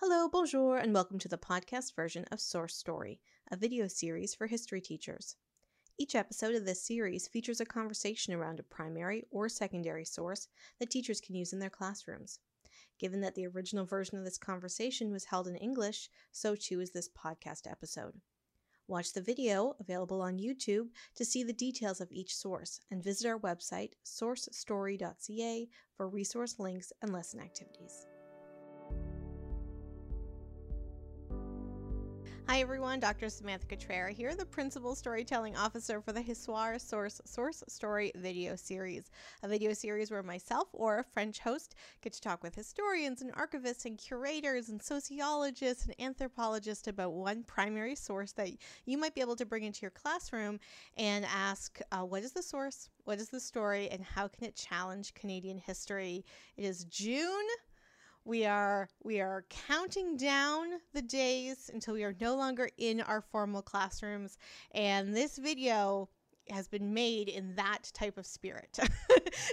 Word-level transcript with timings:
Hello, 0.00 0.28
bonjour, 0.28 0.76
and 0.76 0.92
welcome 0.92 1.18
to 1.20 1.26
the 1.26 1.38
podcast 1.38 1.96
version 1.96 2.26
of 2.30 2.38
Source 2.38 2.76
Story, 2.76 3.18
a 3.50 3.56
video 3.56 3.88
series 3.88 4.34
for 4.34 4.46
history 4.46 4.82
teachers. 4.82 5.36
Each 5.98 6.14
episode 6.14 6.54
of 6.54 6.66
this 6.66 6.82
series 6.82 7.28
features 7.28 7.62
a 7.62 7.64
conversation 7.64 8.34
around 8.34 8.60
a 8.60 8.62
primary 8.62 9.24
or 9.30 9.48
secondary 9.48 10.04
source 10.04 10.48
that 10.78 10.90
teachers 10.90 11.22
can 11.22 11.34
use 11.34 11.54
in 11.54 11.60
their 11.60 11.70
classrooms. 11.70 12.40
Given 13.00 13.22
that 13.22 13.36
the 13.36 13.46
original 13.46 13.86
version 13.86 14.18
of 14.18 14.24
this 14.26 14.36
conversation 14.36 15.12
was 15.12 15.24
held 15.24 15.48
in 15.48 15.56
English, 15.56 16.10
so 16.30 16.54
too 16.54 16.80
is 16.80 16.90
this 16.90 17.08
podcast 17.08 17.62
episode. 17.66 18.20
Watch 18.86 19.14
the 19.14 19.22
video 19.22 19.76
available 19.80 20.20
on 20.20 20.36
YouTube 20.36 20.88
to 21.14 21.24
see 21.24 21.42
the 21.42 21.54
details 21.54 22.02
of 22.02 22.12
each 22.12 22.36
source 22.36 22.80
and 22.90 23.02
visit 23.02 23.26
our 23.26 23.38
website, 23.38 23.92
sourcestory.ca, 24.04 25.68
for 25.96 26.06
resource 26.06 26.56
links 26.58 26.92
and 27.00 27.14
lesson 27.14 27.40
activities. 27.40 28.06
Hi 32.48 32.60
everyone, 32.60 33.00
Dr. 33.00 33.28
Samantha 33.28 33.66
Cutrara 33.66 34.12
here, 34.12 34.32
the 34.36 34.46
Principal 34.46 34.94
Storytelling 34.94 35.56
Officer 35.56 36.00
for 36.00 36.12
the 36.12 36.22
Histoire 36.22 36.78
Source 36.78 37.20
Source 37.24 37.64
Story 37.66 38.12
video 38.14 38.54
series, 38.54 39.10
a 39.42 39.48
video 39.48 39.72
series 39.72 40.12
where 40.12 40.22
myself 40.22 40.68
or 40.72 41.00
a 41.00 41.04
French 41.04 41.40
host 41.40 41.74
get 42.02 42.12
to 42.12 42.20
talk 42.20 42.44
with 42.44 42.54
historians 42.54 43.20
and 43.20 43.34
archivists 43.34 43.84
and 43.84 43.98
curators 43.98 44.68
and 44.68 44.80
sociologists 44.80 45.86
and 45.86 45.94
anthropologists 46.00 46.86
about 46.86 47.14
one 47.14 47.42
primary 47.42 47.96
source 47.96 48.30
that 48.32 48.50
you 48.84 48.96
might 48.96 49.16
be 49.16 49.20
able 49.20 49.36
to 49.36 49.44
bring 49.44 49.64
into 49.64 49.82
your 49.82 49.90
classroom 49.90 50.60
and 50.96 51.26
ask, 51.26 51.80
uh, 51.90 52.02
what 52.02 52.22
is 52.22 52.30
the 52.30 52.44
source, 52.44 52.90
what 53.04 53.18
is 53.18 53.28
the 53.28 53.40
story, 53.40 53.88
and 53.90 54.04
how 54.04 54.28
can 54.28 54.44
it 54.44 54.54
challenge 54.54 55.14
Canadian 55.14 55.58
history? 55.58 56.24
It 56.56 56.64
is 56.64 56.84
June 56.84 57.44
we 58.26 58.44
are 58.44 58.88
we 59.04 59.20
are 59.20 59.44
counting 59.68 60.16
down 60.16 60.66
the 60.92 61.00
days 61.00 61.70
until 61.72 61.94
we 61.94 62.02
are 62.02 62.14
no 62.20 62.34
longer 62.34 62.68
in 62.76 63.00
our 63.00 63.20
formal 63.20 63.62
classrooms. 63.62 64.36
And 64.72 65.16
this 65.16 65.38
video 65.38 66.08
has 66.50 66.68
been 66.68 66.94
made 66.94 67.28
in 67.28 67.54
that 67.56 67.90
type 67.92 68.18
of 68.18 68.26
spirit. 68.26 68.78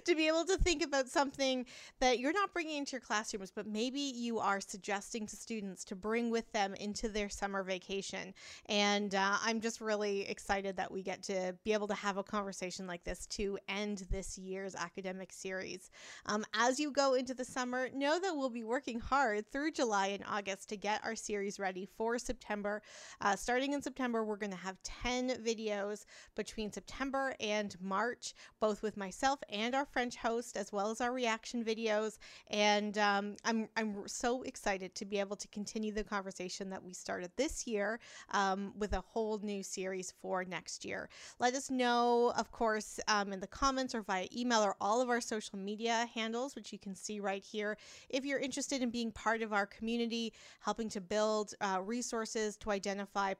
To 0.05 0.15
be 0.15 0.27
able 0.27 0.45
to 0.45 0.57
think 0.57 0.83
about 0.83 1.09
something 1.09 1.65
that 1.99 2.19
you're 2.19 2.33
not 2.33 2.53
bringing 2.53 2.77
into 2.77 2.93
your 2.93 3.01
classrooms 3.01 3.51
but 3.53 3.67
maybe 3.67 3.99
you 3.99 4.39
are 4.39 4.59
suggesting 4.61 5.25
to 5.27 5.35
students 5.35 5.83
to 5.85 5.95
bring 5.95 6.29
with 6.29 6.51
them 6.51 6.73
into 6.75 7.09
their 7.09 7.29
summer 7.29 7.63
vacation. 7.63 8.33
And 8.67 9.13
uh, 9.15 9.37
i'm 9.43 9.61
just 9.61 9.81
really 9.81 10.27
excited 10.29 10.77
that 10.77 10.91
we 10.91 11.03
get 11.03 11.23
to 11.23 11.55
be 11.63 11.73
able 11.73 11.87
to 11.87 11.93
have 11.93 12.17
a 12.17 12.23
conversation 12.23 12.87
like 12.87 13.03
this 13.03 13.25
to 13.27 13.57
end 13.67 14.05
this 14.09 14.37
year's 14.37 14.75
academic 14.75 15.31
series. 15.31 15.89
Um, 16.25 16.45
as 16.53 16.79
you 16.79 16.91
go 16.91 17.13
into 17.13 17.33
the 17.33 17.45
summer 17.45 17.89
know 17.93 18.19
that 18.19 18.35
we'll 18.35 18.49
be 18.49 18.63
working 18.63 18.99
hard 18.99 19.49
through 19.51 19.71
july 19.71 20.07
and 20.07 20.23
august 20.29 20.69
to 20.69 20.77
get 20.77 21.03
our 21.03 21.15
series 21.15 21.59
ready 21.59 21.87
for 21.97 22.17
september. 22.17 22.81
Uh, 23.21 23.35
starting 23.35 23.73
in 23.73 23.81
september 23.81 24.23
we're 24.23 24.37
going 24.37 24.51
to 24.51 24.57
have 24.57 24.81
10 24.83 25.43
videos 25.43 26.05
between 26.35 26.71
september 26.71 26.82
September 26.85 27.33
and 27.39 27.75
March, 27.81 28.33
both 28.59 28.81
with 28.81 28.97
myself 28.97 29.39
and 29.49 29.73
our 29.73 29.85
French 29.85 30.17
host, 30.17 30.57
as 30.57 30.73
well 30.73 30.91
as 30.91 30.99
our 30.99 31.13
reaction 31.13 31.63
videos. 31.63 32.17
And 32.49 32.97
um, 32.97 33.35
I'm, 33.45 33.69
I'm 33.77 34.03
so 34.05 34.41
excited 34.43 34.93
to 34.95 35.05
be 35.05 35.19
able 35.19 35.37
to 35.37 35.47
continue 35.47 35.93
the 35.93 36.03
conversation 36.03 36.69
that 36.71 36.83
we 36.83 36.93
started 36.93 37.31
this 37.37 37.65
year 37.65 37.99
um, 38.31 38.73
with 38.77 38.93
a 38.93 38.99
whole 38.99 39.39
new 39.41 39.63
series 39.63 40.13
for 40.21 40.43
next 40.43 40.83
year. 40.83 41.09
Let 41.39 41.53
us 41.53 41.71
know, 41.71 42.33
of 42.37 42.51
course, 42.51 42.99
um, 43.07 43.31
in 43.31 43.39
the 43.39 43.47
comments 43.47 43.95
or 43.95 44.01
via 44.01 44.27
email 44.35 44.61
or 44.61 44.75
all 44.81 45.01
of 45.01 45.09
our 45.09 45.21
social 45.21 45.57
media 45.57 46.09
handles, 46.13 46.53
which 46.53 46.73
you 46.73 46.79
can 46.79 46.95
see 46.95 47.21
right 47.21 47.43
here, 47.43 47.77
if 48.09 48.25
you're 48.25 48.39
interested 48.39 48.81
in 48.81 48.89
being 48.89 49.11
part 49.11 49.41
of 49.41 49.53
our 49.53 49.65
community, 49.65 50.33
helping 50.59 50.89
to 50.89 50.99
build 50.99 51.53
uh, 51.61 51.79
resources 51.81 52.57
to 52.57 52.71
identify 52.71 53.33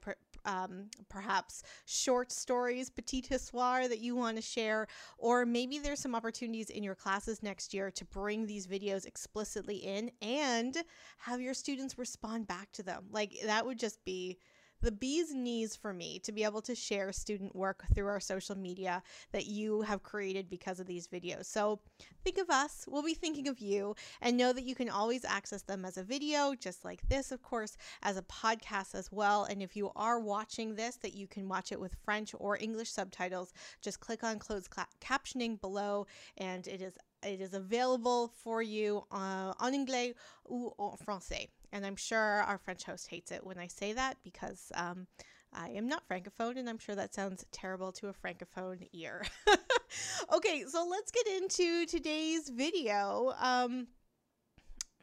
um, 0.44 0.88
perhaps 1.08 1.62
short 1.86 2.30
stories, 2.32 2.90
petite 2.90 3.26
histoire 3.26 3.88
that 3.88 4.00
you 4.00 4.16
want 4.16 4.36
to 4.36 4.42
share, 4.42 4.86
or 5.18 5.44
maybe 5.46 5.78
there's 5.78 6.00
some 6.00 6.14
opportunities 6.14 6.70
in 6.70 6.82
your 6.82 6.94
classes 6.94 7.42
next 7.42 7.74
year 7.74 7.90
to 7.90 8.04
bring 8.04 8.46
these 8.46 8.66
videos 8.66 9.06
explicitly 9.06 9.76
in 9.76 10.10
and 10.22 10.76
have 11.18 11.40
your 11.40 11.54
students 11.54 11.98
respond 11.98 12.46
back 12.46 12.70
to 12.72 12.82
them. 12.82 13.04
Like 13.10 13.32
that 13.44 13.64
would 13.64 13.78
just 13.78 14.04
be 14.04 14.38
the 14.84 14.92
bee's 14.92 15.34
knees 15.34 15.74
for 15.74 15.94
me 15.94 16.18
to 16.18 16.30
be 16.30 16.44
able 16.44 16.60
to 16.60 16.74
share 16.74 17.10
student 17.10 17.56
work 17.56 17.84
through 17.94 18.06
our 18.06 18.20
social 18.20 18.54
media 18.54 19.02
that 19.32 19.46
you 19.46 19.80
have 19.80 20.02
created 20.02 20.50
because 20.50 20.78
of 20.78 20.86
these 20.86 21.08
videos. 21.08 21.46
So 21.46 21.80
think 22.22 22.36
of 22.36 22.50
us, 22.50 22.84
we'll 22.86 23.02
be 23.02 23.14
thinking 23.14 23.48
of 23.48 23.58
you, 23.60 23.96
and 24.20 24.36
know 24.36 24.52
that 24.52 24.64
you 24.64 24.74
can 24.74 24.90
always 24.90 25.24
access 25.24 25.62
them 25.62 25.86
as 25.86 25.96
a 25.96 26.04
video, 26.04 26.54
just 26.54 26.84
like 26.84 27.00
this, 27.08 27.32
of 27.32 27.40
course, 27.42 27.78
as 28.02 28.18
a 28.18 28.22
podcast 28.22 28.94
as 28.94 29.10
well. 29.10 29.44
And 29.44 29.62
if 29.62 29.74
you 29.74 29.90
are 29.96 30.20
watching 30.20 30.74
this, 30.74 30.96
that 30.96 31.14
you 31.14 31.26
can 31.26 31.48
watch 31.48 31.72
it 31.72 31.80
with 31.80 31.96
French 32.04 32.34
or 32.38 32.58
English 32.60 32.90
subtitles, 32.90 33.54
just 33.80 34.00
click 34.00 34.22
on 34.22 34.38
closed 34.38 34.68
captioning 35.00 35.58
below, 35.62 36.06
and 36.36 36.66
it 36.66 36.82
is 36.82 36.98
it 37.26 37.40
is 37.40 37.54
available 37.54 38.32
for 38.42 38.60
you 38.60 39.02
uh, 39.10 39.54
en 39.62 39.72
anglais 39.72 40.14
ou 40.44 40.74
en 40.78 40.96
français. 40.98 41.48
And 41.74 41.84
I'm 41.84 41.96
sure 41.96 42.20
our 42.20 42.56
French 42.56 42.84
host 42.84 43.08
hates 43.08 43.32
it 43.32 43.44
when 43.44 43.58
I 43.58 43.66
say 43.66 43.92
that 43.94 44.16
because 44.22 44.70
um, 44.76 45.08
I 45.52 45.70
am 45.70 45.88
not 45.88 46.08
francophone, 46.08 46.56
and 46.56 46.68
I'm 46.68 46.78
sure 46.78 46.94
that 46.94 47.12
sounds 47.12 47.44
terrible 47.50 47.90
to 47.92 48.08
a 48.08 48.12
francophone 48.12 48.88
ear. 48.92 49.26
okay, 50.32 50.64
so 50.68 50.86
let's 50.88 51.10
get 51.10 51.26
into 51.26 51.84
today's 51.86 52.48
video. 52.48 53.34
Um, 53.40 53.88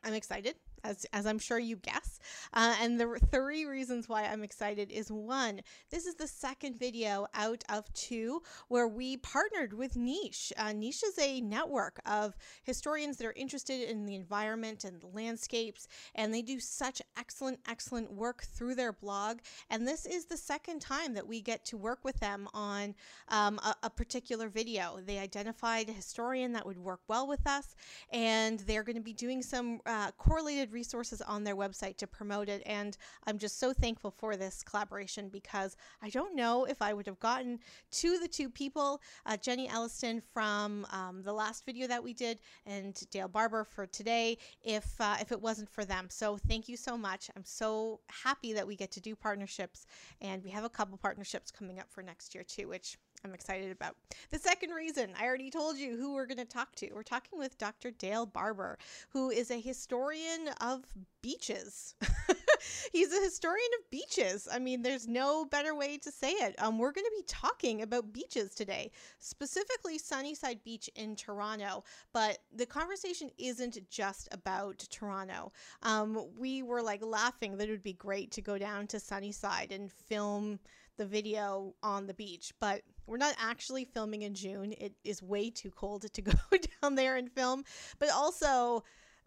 I'm 0.01 0.13
excited 0.13 0.55
as, 0.84 1.06
as 1.14 1.25
I'm 1.25 1.40
sure 1.40 1.59
you 1.59 1.78
guess. 1.78 2.19
Uh, 2.53 2.75
and 2.81 3.00
the 3.00 3.19
three 3.31 3.66
reasons 3.66 4.08
why 4.08 4.24
I'm 4.24 4.44
excited 4.44 4.92
is 4.92 5.12
one, 5.12 5.62
this 5.90 6.06
is 6.06 6.16
the 6.16 6.28
second 6.28 6.78
video 6.78 7.28
out 7.34 7.64
of 7.69 7.92
two 7.94 8.42
where 8.68 8.88
we 8.88 9.18
partnered 9.18 9.74
with 9.74 9.96
Niche. 9.96 10.53
Uh, 10.58 10.74
Niche 10.74 11.03
is 11.03 11.19
a 11.19 11.42
network 11.42 12.00
of 12.06 12.36
historians 12.64 13.18
that 13.18 13.28
are 13.28 13.34
interested 13.34 13.90
in 13.90 14.06
the 14.06 14.16
environment 14.16 14.84
and 14.84 15.00
the 15.02 15.08
landscapes, 15.08 15.88
and 16.16 16.34
they 16.34 16.42
do 16.42 16.59
such 16.59 17.02
excellent, 17.18 17.59
excellent 17.68 18.12
work 18.12 18.44
through 18.44 18.75
their 18.75 18.94
blog. 18.94 19.40
And 19.69 19.88
this 19.88 20.06
is 20.06 20.25
the 20.25 20.38
second 20.38 20.80
time 20.81 21.13
that 21.13 21.28
we 21.28 21.42
get 21.42 21.66
to 21.66 21.78
work 21.78 22.00
with 22.03 22.19
them 22.19 22.48
on 22.53 22.96
um, 23.30 23.59
a, 23.59 23.75
a 23.84 23.90
particular 23.90 24.50
video. 24.50 25.00
They 25.06 25.19
identified 25.19 25.90
a 25.90 25.94
historian 25.94 26.53
that 26.53 26.66
would 26.66 26.78
work 26.78 27.02
well 27.08 27.28
with 27.28 27.46
us, 27.48 27.75
and 28.12 28.59
they're 28.62 28.84
going 28.84 28.96
to 28.96 29.02
be 29.02 29.13
doing 29.13 29.42
some 29.42 29.80
uh, 29.86 30.12
correlated 30.18 30.70
resources 30.71 31.21
on 31.21 31.43
their 31.43 31.55
website 31.55 31.97
to 31.97 32.07
promote 32.07 32.49
it. 32.49 32.61
And 32.65 32.97
I'm 33.27 33.37
just 33.37 33.59
so 33.59 33.73
thankful 33.73 34.11
for 34.11 34.35
this 34.35 34.63
collaboration 34.63 35.29
because 35.29 35.75
I 36.01 36.09
don't 36.09 36.35
know 36.35 36.65
if 36.65 36.81
I 36.81 36.93
would 36.93 37.05
have 37.07 37.19
gotten 37.19 37.59
to 37.91 38.19
the 38.19 38.27
two 38.27 38.49
people, 38.49 39.01
uh, 39.25 39.37
Jenny 39.37 39.67
Elliston 39.67 40.21
from 40.33 40.85
um, 40.91 41.21
the 41.23 41.33
last 41.33 41.65
video 41.65 41.87
that 41.87 42.03
we 42.03 42.13
did 42.13 42.39
and 42.65 42.99
Dale 43.09 43.27
Barbour 43.27 43.63
for 43.63 43.85
today, 43.87 44.37
if, 44.63 44.99
uh, 44.99 45.17
if 45.19 45.31
it 45.31 45.41
wasn't 45.41 45.69
for 45.69 45.85
them. 45.85 46.07
So 46.09 46.37
thank 46.47 46.67
you 46.67 46.77
so 46.77 46.97
much. 46.97 47.29
I'm 47.35 47.45
so 47.45 47.99
happy 48.23 48.53
that 48.53 48.65
we 48.65 48.75
get 48.75 48.91
to 48.91 49.01
do 49.01 49.15
partnerships 49.15 49.85
and 50.21 50.43
we 50.43 50.49
have 50.51 50.63
a 50.63 50.69
couple 50.69 50.97
partnerships 50.97 51.51
coming 51.51 51.79
up 51.79 51.89
for 51.89 52.01
next 52.01 52.33
year 52.33 52.43
too, 52.43 52.67
which 52.67 52.97
I'm 53.23 53.33
excited 53.35 53.71
about. 53.71 53.95
The 54.31 54.39
second 54.39 54.71
reason, 54.71 55.13
I 55.19 55.25
already 55.25 55.51
told 55.51 55.77
you 55.77 55.95
who 55.95 56.13
we're 56.13 56.25
going 56.25 56.39
to 56.39 56.45
talk 56.45 56.73
to. 56.75 56.89
We're 56.93 57.03
talking 57.03 57.37
with 57.37 57.57
Dr. 57.57 57.91
Dale 57.91 58.25
Barbour, 58.25 58.79
who 59.09 59.29
is 59.29 59.51
a 59.51 59.59
historian 59.59 60.49
of 60.59 60.83
beaches. 61.21 61.95
He's 62.91 63.13
a 63.13 63.21
historian 63.21 63.69
of 63.79 63.89
beaches. 63.91 64.47
I 64.51 64.57
mean, 64.57 64.81
there's 64.81 65.07
no 65.07 65.45
better 65.45 65.75
way 65.75 65.97
to 65.99 66.11
say 66.11 66.31
it. 66.31 66.55
Um, 66.59 66.79
we're 66.79 66.91
going 66.91 67.05
to 67.05 67.15
be 67.15 67.23
talking 67.27 67.83
about 67.83 68.11
beaches 68.11 68.55
today, 68.55 68.91
specifically 69.19 69.99
Sunnyside 69.99 70.63
Beach 70.63 70.89
in 70.95 71.15
Toronto. 71.15 71.83
But 72.13 72.39
the 72.55 72.65
conversation 72.65 73.29
isn't 73.38 73.77
just 73.89 74.29
about 74.31 74.79
Toronto. 74.89 75.51
Um, 75.83 76.27
we 76.38 76.63
were 76.63 76.81
like 76.81 77.03
laughing 77.05 77.57
that 77.57 77.67
it 77.67 77.71
would 77.71 77.83
be 77.83 77.94
great 77.94 78.31
to 78.31 78.41
go 78.41 78.57
down 78.57 78.88
to 78.88 79.00
Sunnyside 79.00 79.71
and 79.71 79.91
film 79.91 80.59
the 81.01 81.07
video 81.07 81.74
on 81.81 82.06
the 82.06 82.13
beach, 82.13 82.53
but 82.59 82.83
we're 83.07 83.18
not 83.18 83.33
actually 83.39 83.86
filming 83.86 84.21
in 84.21 84.36
June. 84.36 84.71
It 84.77 84.94
is 85.03 85.24
way 85.24 85.50
too 85.50 85.71
cold 85.71 86.06
to 86.13 86.21
go 86.21 86.31
down 86.81 86.94
there 86.94 87.15
and 87.15 87.31
film. 87.31 87.63
But 87.98 88.12
also, 88.12 88.83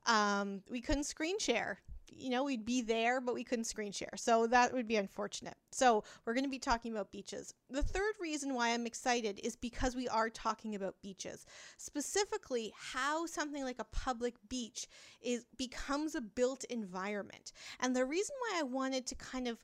um, 0.07 0.63
we 0.71 0.81
couldn't 0.81 1.03
screen 1.03 1.37
share 1.41 1.81
you 2.17 2.31
know, 2.31 2.45
we'd 2.45 2.65
be 2.65 2.83
there, 2.83 3.21
but 3.21 3.35
we 3.35 3.45
couldn't 3.45 3.65
screen 3.65 3.93
share. 3.93 4.13
So 4.17 4.47
that 4.49 4.73
would 4.73 4.87
be 4.87 4.97
unfortunate. 4.97 5.57
So 5.73 6.05
we're 6.25 6.35
going 6.35 6.45
to 6.45 6.51
be 6.51 6.59
talking 6.59 6.93
about 6.93 7.11
beaches. 7.11 7.55
The 7.71 7.83
third 7.83 8.15
reason 8.21 8.55
why 8.55 8.71
I'm 8.71 8.87
excited 8.87 9.41
is 9.43 9.57
because 9.57 9.97
we 9.97 10.09
are 10.09 10.31
talking 10.31 10.75
about 10.75 10.95
beaches, 11.03 11.45
specifically 11.77 12.73
how 12.77 13.27
something 13.27 13.65
like 13.65 13.79
a 13.79 13.85
public 13.85 14.35
beach 14.49 14.87
is 15.23 15.47
becomes 15.57 16.15
a 16.15 16.21
built 16.21 16.65
environment. 16.65 17.53
And 17.81 17.95
the 17.95 18.05
reason 18.05 18.35
why 18.41 18.61
I 18.61 18.63
wanted 18.63 19.07
to 19.07 19.15
kind 19.17 19.49
of 19.49 19.59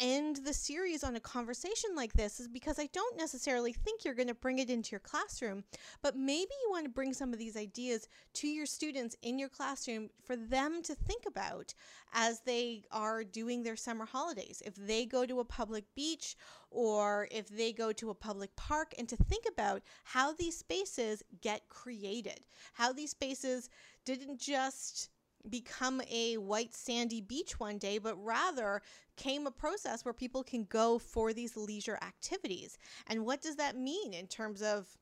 end 0.00 0.40
the 0.44 0.54
series 0.54 1.04
on 1.04 1.16
a 1.16 1.20
conversation 1.20 1.90
like 1.94 2.12
this 2.12 2.40
is 2.40 2.48
because 2.48 2.78
I 2.78 2.88
don't 2.92 3.16
necessarily 3.16 3.72
think 3.72 4.04
you're 4.04 4.14
going 4.14 4.28
to 4.28 4.34
bring 4.34 4.58
it 4.58 4.70
into 4.70 4.90
your 4.90 5.00
classroom, 5.00 5.64
but 6.02 6.16
maybe 6.16 6.50
you 6.64 6.70
want 6.70 6.84
to 6.84 6.90
bring 6.90 7.12
some 7.12 7.32
of 7.32 7.38
these 7.38 7.56
ideas 7.56 8.08
to 8.34 8.48
your 8.48 8.66
students 8.66 9.16
in 9.22 9.38
your 9.38 9.48
classroom 9.48 10.10
for 10.24 10.36
them 10.36 10.82
to 10.82 10.94
think 10.94 11.24
about 11.26 11.74
as 12.12 12.40
they 12.40 12.84
are 12.90 13.24
doing 13.24 13.62
their 13.62 13.76
summer 13.76 14.06
holidays. 14.06 14.62
If 14.64 14.74
they 14.74 15.06
go 15.06 15.24
to 15.26 15.40
a 15.40 15.44
public 15.44 15.84
beach 15.94 16.36
or 16.70 17.28
if 17.30 17.48
they 17.48 17.72
go 17.72 17.92
to 17.92 18.10
a 18.10 18.14
public 18.14 18.54
park, 18.56 18.94
and 18.98 19.08
to 19.08 19.16
think 19.16 19.44
about 19.46 19.82
how 20.04 20.32
these 20.32 20.56
spaces 20.56 21.22
get 21.42 21.68
created, 21.68 22.40
how 22.72 22.92
these 22.92 23.10
spaces 23.10 23.68
didn't 24.04 24.40
just 24.40 25.10
become 25.48 26.00
a 26.10 26.36
white 26.36 26.74
sandy 26.74 27.20
beach 27.20 27.58
one 27.58 27.78
day, 27.78 27.98
but 27.98 28.22
rather 28.22 28.82
came 29.16 29.46
a 29.46 29.50
process 29.50 30.04
where 30.04 30.14
people 30.14 30.42
can 30.42 30.64
go 30.64 30.98
for 30.98 31.32
these 31.32 31.56
leisure 31.56 31.98
activities. 32.02 32.78
And 33.08 33.24
what 33.26 33.42
does 33.42 33.56
that 33.56 33.76
mean 33.76 34.14
in 34.14 34.26
terms 34.26 34.62
of 34.62 34.96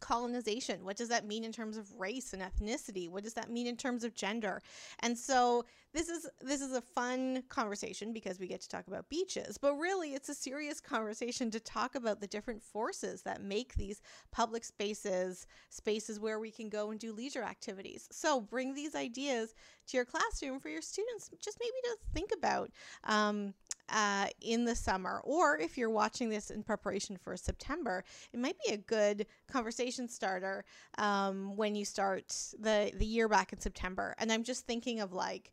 colonization? 0.00 0.84
What 0.84 0.96
does 0.96 1.08
that 1.08 1.26
mean 1.26 1.44
in 1.44 1.52
terms 1.52 1.76
of 1.76 1.92
race 1.98 2.32
and 2.32 2.42
ethnicity? 2.42 3.08
What 3.08 3.24
does 3.24 3.34
that 3.34 3.50
mean 3.50 3.66
in 3.66 3.76
terms 3.76 4.04
of 4.04 4.14
gender? 4.14 4.60
And 5.00 5.16
so 5.16 5.64
this 5.92 6.08
is 6.08 6.28
this 6.40 6.60
is 6.60 6.72
a 6.72 6.80
fun 6.80 7.44
conversation 7.48 8.12
because 8.12 8.40
we 8.40 8.48
get 8.48 8.60
to 8.62 8.68
talk 8.68 8.86
about 8.88 9.08
beaches, 9.08 9.56
but 9.56 9.74
really 9.76 10.14
it's 10.14 10.28
a 10.28 10.34
serious 10.34 10.80
conversation 10.80 11.50
to 11.52 11.60
talk 11.60 11.94
about 11.94 12.20
the 12.20 12.26
different 12.26 12.62
forces 12.62 13.22
that 13.22 13.42
make 13.42 13.74
these 13.74 14.02
public 14.32 14.64
spaces 14.64 15.46
spaces 15.70 16.18
where 16.18 16.40
we 16.40 16.50
can 16.50 16.68
go 16.68 16.90
and 16.90 16.98
do 16.98 17.12
leisure 17.12 17.42
activities. 17.42 18.08
So 18.10 18.40
bring 18.40 18.74
these 18.74 18.96
ideas 18.96 19.54
to 19.86 19.96
your 19.96 20.04
classroom 20.04 20.58
for 20.58 20.68
your 20.68 20.82
students, 20.82 21.30
just 21.40 21.58
maybe 21.60 21.72
to 21.84 21.96
think 22.12 22.30
about. 22.36 22.70
Um, 23.04 23.54
uh, 23.88 24.26
in 24.40 24.64
the 24.64 24.74
summer, 24.74 25.20
or 25.24 25.58
if 25.58 25.76
you're 25.76 25.90
watching 25.90 26.28
this 26.28 26.50
in 26.50 26.62
preparation 26.62 27.16
for 27.16 27.36
September, 27.36 28.04
it 28.32 28.40
might 28.40 28.56
be 28.66 28.72
a 28.72 28.78
good 28.78 29.26
conversation 29.48 30.08
starter 30.08 30.64
um, 30.98 31.56
when 31.56 31.74
you 31.74 31.84
start 31.84 32.28
the 32.58 32.92
the 32.96 33.06
year 33.06 33.28
back 33.28 33.52
in 33.52 33.60
September. 33.60 34.14
And 34.18 34.32
I'm 34.32 34.44
just 34.44 34.66
thinking 34.66 35.00
of 35.00 35.12
like 35.12 35.52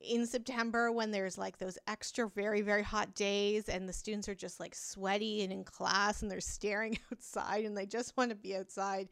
in 0.00 0.26
September 0.26 0.90
when 0.90 1.10
there's 1.10 1.38
like 1.38 1.58
those 1.58 1.78
extra 1.86 2.28
very 2.28 2.60
very 2.60 2.82
hot 2.82 3.14
days 3.14 3.68
and 3.68 3.88
the 3.88 3.92
students 3.92 4.28
are 4.28 4.34
just 4.34 4.58
like 4.58 4.74
sweaty 4.74 5.42
and 5.42 5.52
in 5.52 5.64
class 5.64 6.22
and 6.22 6.30
they're 6.30 6.40
staring 6.40 6.98
outside 7.12 7.64
and 7.64 7.76
they 7.76 7.86
just 7.86 8.16
want 8.16 8.30
to 8.30 8.36
be 8.36 8.56
outside. 8.56 9.08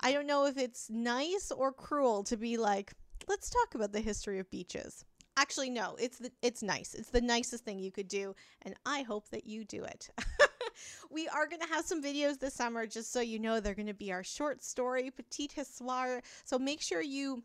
I 0.00 0.12
don't 0.12 0.26
know 0.26 0.46
if 0.46 0.58
it's 0.58 0.90
nice 0.90 1.50
or 1.50 1.72
cruel 1.72 2.22
to 2.24 2.36
be 2.36 2.56
like 2.56 2.92
let's 3.28 3.50
talk 3.50 3.74
about 3.74 3.92
the 3.92 4.00
history 4.00 4.38
of 4.38 4.50
beaches. 4.50 5.04
Actually 5.36 5.70
no, 5.70 5.96
it's 5.98 6.18
the, 6.18 6.30
it's 6.42 6.62
nice. 6.62 6.94
It's 6.94 7.10
the 7.10 7.20
nicest 7.20 7.64
thing 7.64 7.78
you 7.78 7.90
could 7.90 8.08
do 8.08 8.34
and 8.62 8.74
I 8.86 9.02
hope 9.02 9.28
that 9.30 9.46
you 9.46 9.64
do 9.64 9.84
it. 9.84 10.10
we 11.10 11.28
are 11.28 11.46
going 11.46 11.60
to 11.60 11.68
have 11.68 11.84
some 11.84 12.02
videos 12.02 12.38
this 12.38 12.54
summer 12.54 12.86
just 12.86 13.12
so 13.12 13.20
you 13.20 13.38
know 13.38 13.60
they're 13.60 13.74
going 13.74 13.86
to 13.86 13.94
be 13.94 14.12
our 14.12 14.24
short 14.24 14.62
story 14.62 15.10
petite 15.10 15.52
histoire. 15.52 16.22
So 16.44 16.58
make 16.58 16.80
sure 16.80 17.02
you 17.02 17.42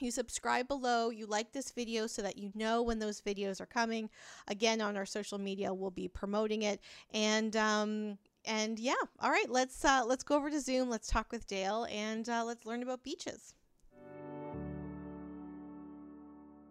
you 0.00 0.10
subscribe 0.10 0.68
below, 0.68 1.10
you 1.10 1.26
like 1.26 1.52
this 1.52 1.72
video 1.72 2.06
so 2.06 2.22
that 2.22 2.38
you 2.38 2.52
know 2.54 2.82
when 2.82 2.98
those 2.98 3.20
videos 3.20 3.60
are 3.60 3.66
coming. 3.66 4.08
Again, 4.46 4.80
on 4.80 4.96
our 4.96 5.06
social 5.06 5.38
media, 5.38 5.74
we'll 5.74 5.90
be 5.90 6.08
promoting 6.08 6.62
it. 6.62 6.80
And 7.12 7.56
um, 7.56 8.18
and 8.44 8.78
yeah, 8.78 8.94
all 9.20 9.30
right, 9.30 9.50
let's 9.50 9.84
uh, 9.84 10.04
let's 10.06 10.22
go 10.22 10.36
over 10.36 10.50
to 10.50 10.60
Zoom. 10.60 10.88
Let's 10.88 11.08
talk 11.08 11.32
with 11.32 11.46
Dale 11.46 11.86
and 11.90 12.28
uh, 12.28 12.44
let's 12.44 12.64
learn 12.64 12.82
about 12.82 13.02
beaches. 13.02 13.54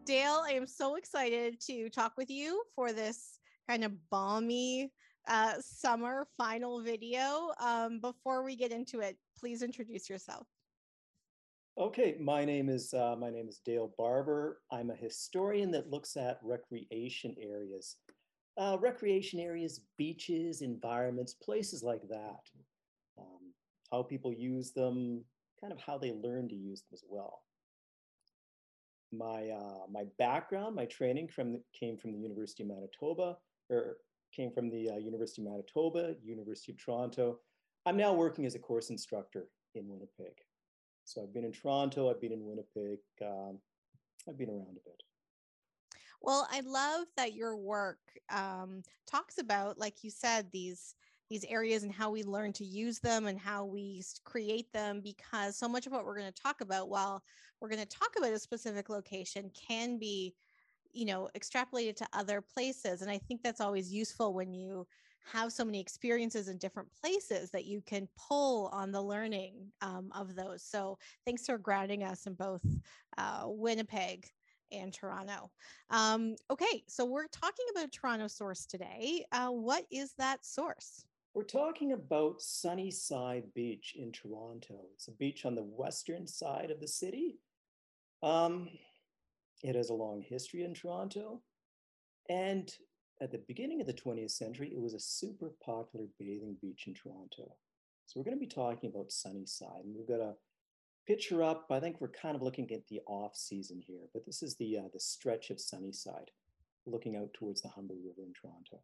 Dale, 0.07 0.41
I 0.45 0.53
am 0.53 0.65
so 0.65 0.95
excited 0.95 1.59
to 1.67 1.89
talk 1.89 2.13
with 2.15 2.29
you 2.29 2.63
for 2.73 2.93
this 2.93 3.39
kind 3.69 3.83
of 3.83 3.91
balmy 4.09 4.93
uh, 5.27 5.55
summer 5.59 6.25
final 6.37 6.81
video. 6.81 7.51
Um, 7.59 7.99
before 7.99 8.41
we 8.41 8.55
get 8.55 8.71
into 8.71 9.01
it, 9.01 9.17
please 9.37 9.61
introduce 9.61 10.09
yourself. 10.09 10.47
Okay, 11.77 12.15
my 12.21 12.45
name 12.45 12.69
is 12.69 12.93
uh, 12.93 13.17
my 13.19 13.29
name 13.29 13.49
is 13.49 13.59
Dale 13.65 13.93
Barbour. 13.97 14.61
I'm 14.71 14.91
a 14.91 14.95
historian 14.95 15.71
that 15.71 15.89
looks 15.89 16.15
at 16.15 16.39
recreation 16.41 17.35
areas, 17.37 17.97
uh, 18.57 18.77
recreation 18.79 19.41
areas, 19.41 19.81
beaches, 19.97 20.61
environments, 20.61 21.33
places 21.33 21.83
like 21.83 22.07
that. 22.07 22.39
Um, 23.19 23.51
how 23.91 24.03
people 24.03 24.31
use 24.31 24.71
them, 24.71 25.25
kind 25.59 25.73
of 25.73 25.81
how 25.81 25.97
they 25.97 26.13
learn 26.13 26.47
to 26.47 26.55
use 26.55 26.83
them 26.83 26.93
as 26.93 27.03
well. 27.09 27.41
My 29.11 29.49
uh, 29.49 29.87
my 29.89 30.03
background, 30.19 30.75
my 30.75 30.85
training 30.85 31.29
from 31.29 31.61
came 31.77 31.97
from 31.97 32.11
the 32.11 32.19
University 32.19 32.63
of 32.63 32.69
Manitoba, 32.69 33.37
or 33.69 33.97
came 34.35 34.51
from 34.51 34.69
the 34.69 34.89
uh, 34.89 34.97
University 34.97 35.41
of 35.41 35.47
Manitoba, 35.47 36.15
University 36.23 36.73
of 36.73 36.83
Toronto. 36.83 37.39
I'm 37.85 37.95
now 37.97 38.13
working 38.13 38.45
as 38.45 38.55
a 38.55 38.59
course 38.59 38.89
instructor 38.89 39.47
in 39.75 39.87
Winnipeg. 39.87 40.33
So 41.05 41.23
I've 41.23 41.33
been 41.33 41.45
in 41.45 41.53
Toronto, 41.53 42.09
I've 42.09 42.19
been 42.19 42.33
in 42.33 42.43
Winnipeg, 42.43 42.99
um, 43.21 43.59
I've 44.27 44.37
been 44.37 44.49
around 44.49 44.75
a 44.75 44.89
bit. 44.89 45.01
Well, 46.21 46.47
I 46.51 46.59
love 46.61 47.05
that 47.15 47.33
your 47.33 47.55
work 47.55 47.99
um, 48.29 48.83
talks 49.09 49.37
about, 49.37 49.77
like 49.77 50.03
you 50.03 50.09
said, 50.09 50.47
these 50.51 50.95
these 51.29 51.45
areas 51.45 51.83
and 51.83 51.93
how 51.93 52.09
we 52.09 52.23
learn 52.23 52.53
to 52.53 52.65
use 52.65 52.99
them 52.99 53.27
and 53.27 53.39
how 53.39 53.65
we 53.65 54.03
create 54.23 54.71
them 54.73 55.01
because 55.01 55.57
so 55.57 55.67
much 55.67 55.85
of 55.85 55.91
what 55.91 56.05
we're 56.05 56.17
going 56.17 56.31
to 56.31 56.41
talk 56.41 56.61
about 56.61 56.89
while 56.89 57.23
we're 57.59 57.69
going 57.69 57.81
to 57.81 57.85
talk 57.87 58.11
about 58.17 58.31
a 58.31 58.39
specific 58.39 58.89
location 58.89 59.51
can 59.53 59.97
be 59.97 60.33
you 60.93 61.05
know 61.05 61.29
extrapolated 61.37 61.95
to 61.95 62.07
other 62.13 62.41
places 62.41 63.01
and 63.01 63.11
i 63.11 63.17
think 63.17 63.43
that's 63.43 63.61
always 63.61 63.91
useful 63.91 64.33
when 64.33 64.53
you 64.53 64.87
have 65.31 65.51
so 65.51 65.65
many 65.65 65.79
experiences 65.79 66.47
in 66.47 66.57
different 66.57 66.89
places 67.01 67.51
that 67.51 67.65
you 67.65 67.81
can 67.85 68.07
pull 68.17 68.67
on 68.71 68.91
the 68.91 69.01
learning 69.01 69.53
um, 69.81 70.09
of 70.15 70.35
those. 70.35 70.63
So 70.63 70.97
thanks 71.25 71.45
for 71.45 71.57
grounding 71.57 72.03
us 72.03 72.25
in 72.27 72.33
both 72.33 72.61
uh, 73.17 73.43
Winnipeg 73.45 74.27
and 74.71 74.93
Toronto. 74.93 75.51
Um, 75.89 76.35
okay, 76.49 76.83
so 76.87 77.05
we're 77.05 77.27
talking 77.27 77.65
about 77.71 77.85
a 77.85 77.89
Toronto 77.89 78.27
source 78.27 78.65
today. 78.65 79.25
Uh, 79.31 79.49
what 79.49 79.85
is 79.91 80.13
that 80.17 80.45
source? 80.45 81.03
We're 81.37 81.43
talking 81.43 81.91
about 81.91 82.41
Sunnyside 82.41 83.43
Beach 83.53 83.93
in 83.95 84.11
Toronto. 84.11 84.79
It's 84.95 85.07
a 85.07 85.11
beach 85.11 85.45
on 85.45 85.53
the 85.53 85.61
western 85.61 86.25
side 86.25 86.71
of 86.71 86.79
the 86.79 86.87
city. 86.87 87.37
Um, 88.23 88.69
it 89.61 89.75
has 89.75 89.91
a 89.91 89.93
long 89.93 90.23
history 90.27 90.63
in 90.63 90.73
Toronto. 90.73 91.43
And 92.27 92.73
at 93.21 93.31
the 93.31 93.43
beginning 93.47 93.81
of 93.81 93.85
the 93.85 93.93
20th 93.93 94.31
century, 94.31 94.71
it 94.73 94.81
was 94.81 94.95
a 94.95 94.99
super 94.99 95.51
popular 95.63 96.07
bathing 96.17 96.57
beach 96.59 96.85
in 96.87 96.95
Toronto. 96.95 97.55
So 98.07 98.19
we're 98.19 98.25
going 98.25 98.37
to 98.37 98.43
be 98.43 98.47
talking 98.47 98.89
about 98.89 99.11
Sunnyside, 99.11 99.85
and 99.85 99.95
we've 99.95 100.07
got 100.07 100.19
a 100.19 100.33
picture 101.05 101.43
up. 101.43 101.67
I 101.69 101.79
think 101.79 102.01
we're 102.01 102.07
kind 102.07 102.35
of 102.35 102.41
looking 102.41 102.71
at 102.71 102.87
the 102.87 103.01
off 103.05 103.35
season 103.35 103.79
here, 103.85 104.07
but 104.11 104.25
this 104.25 104.41
is 104.41 104.55
the 104.55 104.79
uh, 104.79 104.89
the 104.91 104.99
stretch 104.99 105.51
of 105.51 105.61
Sunnyside, 105.61 106.31
looking 106.87 107.15
out 107.15 107.31
towards 107.35 107.61
the 107.61 107.69
Humber 107.69 107.93
River 107.93 108.25
in 108.25 108.33
Toronto. 108.33 108.81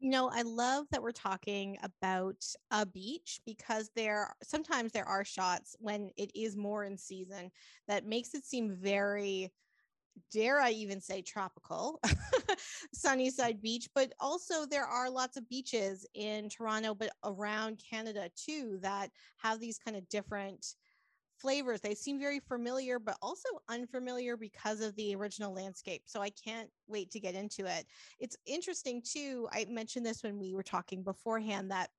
You 0.00 0.10
know, 0.10 0.28
I 0.32 0.42
love 0.42 0.86
that 0.90 1.02
we're 1.02 1.12
talking 1.12 1.78
about 1.82 2.44
a 2.70 2.84
beach 2.84 3.40
because 3.46 3.90
there 3.96 4.34
sometimes 4.42 4.92
there 4.92 5.08
are 5.08 5.24
shots 5.24 5.76
when 5.78 6.10
it 6.16 6.30
is 6.34 6.56
more 6.56 6.84
in 6.84 6.98
season 6.98 7.50
that 7.88 8.04
makes 8.06 8.34
it 8.34 8.44
seem 8.44 8.76
very 8.76 9.50
dare 10.32 10.60
I 10.60 10.70
even 10.70 11.00
say 11.00 11.22
tropical, 11.22 12.00
Sunnyside 12.94 13.60
Beach, 13.60 13.88
but 13.94 14.12
also 14.20 14.66
there 14.66 14.84
are 14.84 15.10
lots 15.10 15.36
of 15.36 15.48
beaches 15.48 16.06
in 16.14 16.48
Toronto, 16.48 16.94
but 16.94 17.10
around 17.24 17.82
Canada 17.90 18.30
too, 18.36 18.78
that 18.82 19.10
have 19.38 19.60
these 19.60 19.78
kind 19.78 19.96
of 19.96 20.08
different 20.08 20.74
flavors. 21.44 21.82
They 21.82 21.94
seem 21.94 22.18
very 22.18 22.40
familiar, 22.40 22.98
but 22.98 23.18
also 23.20 23.50
unfamiliar 23.68 24.34
because 24.34 24.80
of 24.80 24.96
the 24.96 25.14
original 25.14 25.52
landscape. 25.52 26.00
So 26.06 26.22
I 26.22 26.30
can't 26.30 26.70
wait 26.88 27.10
to 27.10 27.20
get 27.20 27.34
into 27.34 27.66
it. 27.66 27.84
It's 28.18 28.34
interesting 28.46 29.02
too. 29.02 29.46
I 29.52 29.66
mentioned 29.68 30.06
this 30.06 30.22
when 30.22 30.38
we 30.38 30.54
were 30.54 30.62
talking 30.62 31.02
beforehand 31.02 31.70
that 31.70 31.90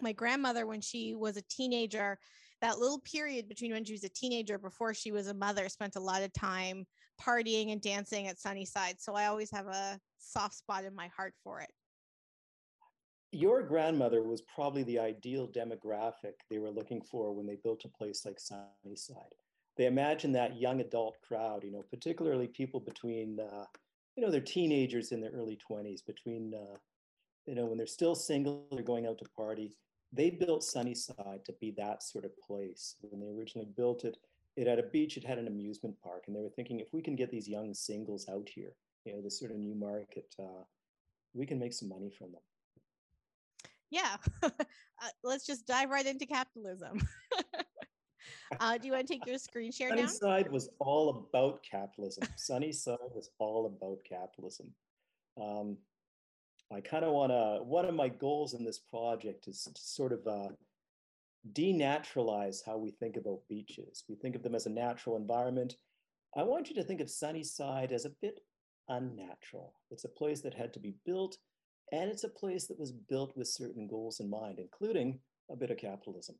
my 0.00 0.12
grandmother, 0.12 0.64
when 0.64 0.80
she 0.80 1.16
was 1.16 1.36
a 1.36 1.42
teenager, 1.50 2.20
that 2.60 2.78
little 2.78 3.00
period 3.00 3.48
between 3.48 3.72
when 3.72 3.84
she 3.84 3.94
was 3.94 4.04
a 4.04 4.08
teenager 4.10 4.58
before 4.58 4.94
she 4.94 5.10
was 5.10 5.26
a 5.26 5.34
mother 5.34 5.68
spent 5.68 5.96
a 5.96 6.00
lot 6.00 6.22
of 6.22 6.32
time 6.32 6.86
partying 7.20 7.72
and 7.72 7.82
dancing 7.82 8.28
at 8.28 8.38
Sunnyside. 8.38 9.00
So 9.00 9.14
I 9.14 9.26
always 9.26 9.50
have 9.50 9.66
a 9.66 9.98
soft 10.18 10.54
spot 10.54 10.84
in 10.84 10.94
my 10.94 11.08
heart 11.16 11.34
for 11.42 11.60
it. 11.60 11.70
Your 13.32 13.62
grandmother 13.62 14.22
was 14.22 14.40
probably 14.40 14.84
the 14.84 14.98
ideal 14.98 15.48
demographic 15.48 16.34
they 16.48 16.58
were 16.58 16.70
looking 16.70 17.02
for 17.02 17.34
when 17.34 17.46
they 17.46 17.56
built 17.56 17.84
a 17.84 17.88
place 17.88 18.24
like 18.24 18.40
Sunnyside. 18.40 19.34
They 19.76 19.86
imagined 19.86 20.34
that 20.34 20.58
young 20.58 20.80
adult 20.80 21.16
crowd, 21.20 21.62
you 21.62 21.70
know, 21.70 21.84
particularly 21.90 22.48
people 22.48 22.80
between, 22.80 23.38
uh, 23.38 23.64
you 24.16 24.24
know, 24.24 24.30
they're 24.30 24.40
teenagers 24.40 25.12
in 25.12 25.20
their 25.20 25.30
early 25.30 25.58
20s, 25.70 26.04
between, 26.04 26.54
uh, 26.54 26.76
you 27.46 27.54
know, 27.54 27.66
when 27.66 27.76
they're 27.76 27.86
still 27.86 28.14
single, 28.14 28.66
they're 28.72 28.82
going 28.82 29.06
out 29.06 29.18
to 29.18 29.26
party. 29.36 29.76
They 30.10 30.30
built 30.30 30.64
Sunnyside 30.64 31.44
to 31.44 31.52
be 31.60 31.70
that 31.72 32.02
sort 32.02 32.24
of 32.24 32.36
place. 32.40 32.96
When 33.02 33.20
they 33.20 33.28
originally 33.28 33.68
built 33.76 34.04
it, 34.04 34.16
it 34.56 34.66
had 34.66 34.78
a 34.78 34.84
beach, 34.84 35.18
it 35.18 35.24
had 35.24 35.38
an 35.38 35.46
amusement 35.46 35.96
park, 36.02 36.24
and 36.26 36.34
they 36.34 36.40
were 36.40 36.48
thinking 36.48 36.80
if 36.80 36.92
we 36.92 37.02
can 37.02 37.14
get 37.14 37.30
these 37.30 37.46
young 37.46 37.74
singles 37.74 38.26
out 38.28 38.48
here, 38.52 38.72
you 39.04 39.12
know, 39.12 39.20
this 39.20 39.38
sort 39.38 39.50
of 39.50 39.58
new 39.58 39.74
market, 39.74 40.34
uh, 40.40 40.64
we 41.34 41.44
can 41.46 41.58
make 41.58 41.74
some 41.74 41.90
money 41.90 42.10
from 42.10 42.32
them. 42.32 42.40
Yeah. 43.90 44.16
uh, 44.42 44.50
let's 45.22 45.46
just 45.46 45.66
dive 45.66 45.90
right 45.90 46.06
into 46.06 46.26
capitalism. 46.26 47.00
uh, 48.60 48.78
do 48.78 48.86
you 48.86 48.92
want 48.92 49.06
to 49.06 49.12
take 49.12 49.26
your 49.26 49.38
screen 49.38 49.72
share 49.72 49.90
down? 49.90 50.08
Sunnyside 50.08 50.50
was 50.50 50.68
all 50.78 51.28
about 51.30 51.62
capitalism. 51.68 52.24
Sunnyside 52.36 52.98
was 53.14 53.30
all 53.38 53.66
about 53.66 53.98
capitalism. 54.08 54.72
Um, 55.40 55.78
I 56.72 56.80
kind 56.80 57.04
of 57.04 57.12
want 57.12 57.32
to, 57.32 57.64
one 57.64 57.86
of 57.86 57.94
my 57.94 58.08
goals 58.08 58.54
in 58.54 58.64
this 58.64 58.78
project 58.78 59.48
is 59.48 59.62
to 59.62 59.80
sort 59.80 60.12
of 60.12 60.26
uh, 60.26 60.48
denaturalize 61.52 62.58
how 62.64 62.76
we 62.76 62.90
think 62.90 63.16
about 63.16 63.40
beaches. 63.48 64.04
We 64.08 64.16
think 64.16 64.36
of 64.36 64.42
them 64.42 64.54
as 64.54 64.66
a 64.66 64.70
natural 64.70 65.16
environment. 65.16 65.76
I 66.36 66.42
want 66.42 66.68
you 66.68 66.74
to 66.76 66.82
think 66.82 67.00
of 67.00 67.08
Sunnyside 67.08 67.92
as 67.92 68.04
a 68.04 68.12
bit 68.20 68.40
unnatural. 68.88 69.74
It's 69.90 70.04
a 70.04 70.08
place 70.08 70.42
that 70.42 70.52
had 70.52 70.74
to 70.74 70.80
be 70.80 70.94
built, 71.06 71.38
and 71.92 72.10
it's 72.10 72.24
a 72.24 72.28
place 72.28 72.66
that 72.66 72.78
was 72.78 72.92
built 72.92 73.36
with 73.36 73.48
certain 73.48 73.86
goals 73.86 74.20
in 74.20 74.28
mind, 74.28 74.58
including 74.58 75.20
a 75.50 75.56
bit 75.56 75.70
of 75.70 75.78
capitalism. 75.78 76.36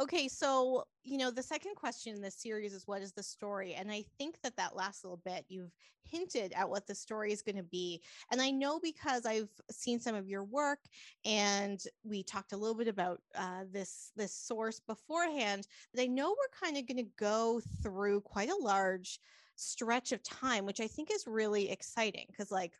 Okay, 0.00 0.26
so 0.26 0.84
you 1.04 1.18
know 1.18 1.30
the 1.30 1.42
second 1.42 1.76
question 1.76 2.14
in 2.14 2.22
this 2.22 2.34
series 2.34 2.72
is 2.72 2.86
what 2.86 3.02
is 3.02 3.12
the 3.12 3.22
story, 3.22 3.74
and 3.74 3.92
I 3.92 4.04
think 4.18 4.40
that 4.42 4.56
that 4.56 4.74
last 4.74 5.04
little 5.04 5.20
bit 5.24 5.44
you've 5.48 5.70
hinted 6.02 6.52
at 6.54 6.68
what 6.68 6.86
the 6.86 6.94
story 6.94 7.32
is 7.32 7.42
going 7.42 7.56
to 7.56 7.62
be, 7.62 8.00
and 8.30 8.40
I 8.40 8.50
know 8.50 8.80
because 8.80 9.26
I've 9.26 9.50
seen 9.70 10.00
some 10.00 10.16
of 10.16 10.28
your 10.28 10.44
work, 10.44 10.80
and 11.24 11.80
we 12.04 12.22
talked 12.22 12.52
a 12.52 12.56
little 12.56 12.74
bit 12.74 12.88
about 12.88 13.20
uh, 13.36 13.64
this 13.70 14.12
this 14.16 14.34
source 14.34 14.80
beforehand. 14.80 15.68
That 15.94 16.02
I 16.02 16.06
know 16.06 16.30
we're 16.30 16.66
kind 16.66 16.78
of 16.78 16.88
going 16.88 17.04
to 17.04 17.10
go 17.18 17.60
through 17.82 18.22
quite 18.22 18.50
a 18.50 18.56
large 18.56 19.20
stretch 19.56 20.12
of 20.12 20.22
time, 20.22 20.64
which 20.64 20.80
I 20.80 20.86
think 20.86 21.10
is 21.12 21.26
really 21.26 21.70
exciting 21.70 22.26
because 22.28 22.50
like 22.50 22.72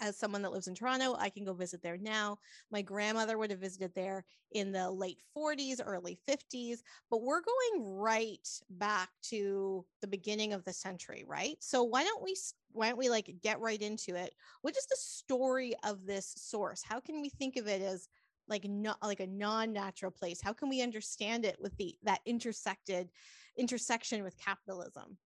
as 0.00 0.18
someone 0.18 0.42
that 0.42 0.52
lives 0.52 0.68
in 0.68 0.74
Toronto, 0.74 1.16
I 1.18 1.30
can 1.30 1.44
go 1.44 1.52
visit 1.52 1.82
there 1.82 1.96
now. 1.96 2.38
My 2.70 2.82
grandmother 2.82 3.38
would 3.38 3.50
have 3.50 3.60
visited 3.60 3.94
there 3.94 4.24
in 4.52 4.72
the 4.72 4.90
late 4.90 5.20
40s, 5.36 5.80
early 5.84 6.18
50s, 6.28 6.78
but 7.10 7.22
we're 7.22 7.42
going 7.42 7.84
right 7.84 8.48
back 8.70 9.10
to 9.30 9.84
the 10.00 10.06
beginning 10.06 10.52
of 10.52 10.64
the 10.64 10.72
century, 10.72 11.24
right? 11.26 11.56
So 11.60 11.82
why 11.82 12.04
don't 12.04 12.22
we 12.22 12.36
why 12.72 12.88
don't 12.88 12.98
we 12.98 13.08
like 13.08 13.34
get 13.42 13.60
right 13.60 13.80
into 13.80 14.16
it? 14.16 14.34
What 14.62 14.76
is 14.76 14.86
the 14.86 14.96
story 14.98 15.74
of 15.84 16.06
this 16.06 16.34
source? 16.36 16.82
How 16.82 17.00
can 17.00 17.20
we 17.20 17.28
think 17.28 17.56
of 17.56 17.68
it 17.68 17.82
as 17.82 18.08
like 18.48 18.64
not 18.68 18.98
like 19.02 19.20
a 19.20 19.26
non-natural 19.26 20.10
place? 20.10 20.40
How 20.40 20.52
can 20.52 20.68
we 20.68 20.82
understand 20.82 21.44
it 21.44 21.56
with 21.60 21.76
the 21.76 21.94
that 22.02 22.20
intersected 22.26 23.10
intersection 23.56 24.22
with 24.22 24.36
capitalism? 24.38 25.16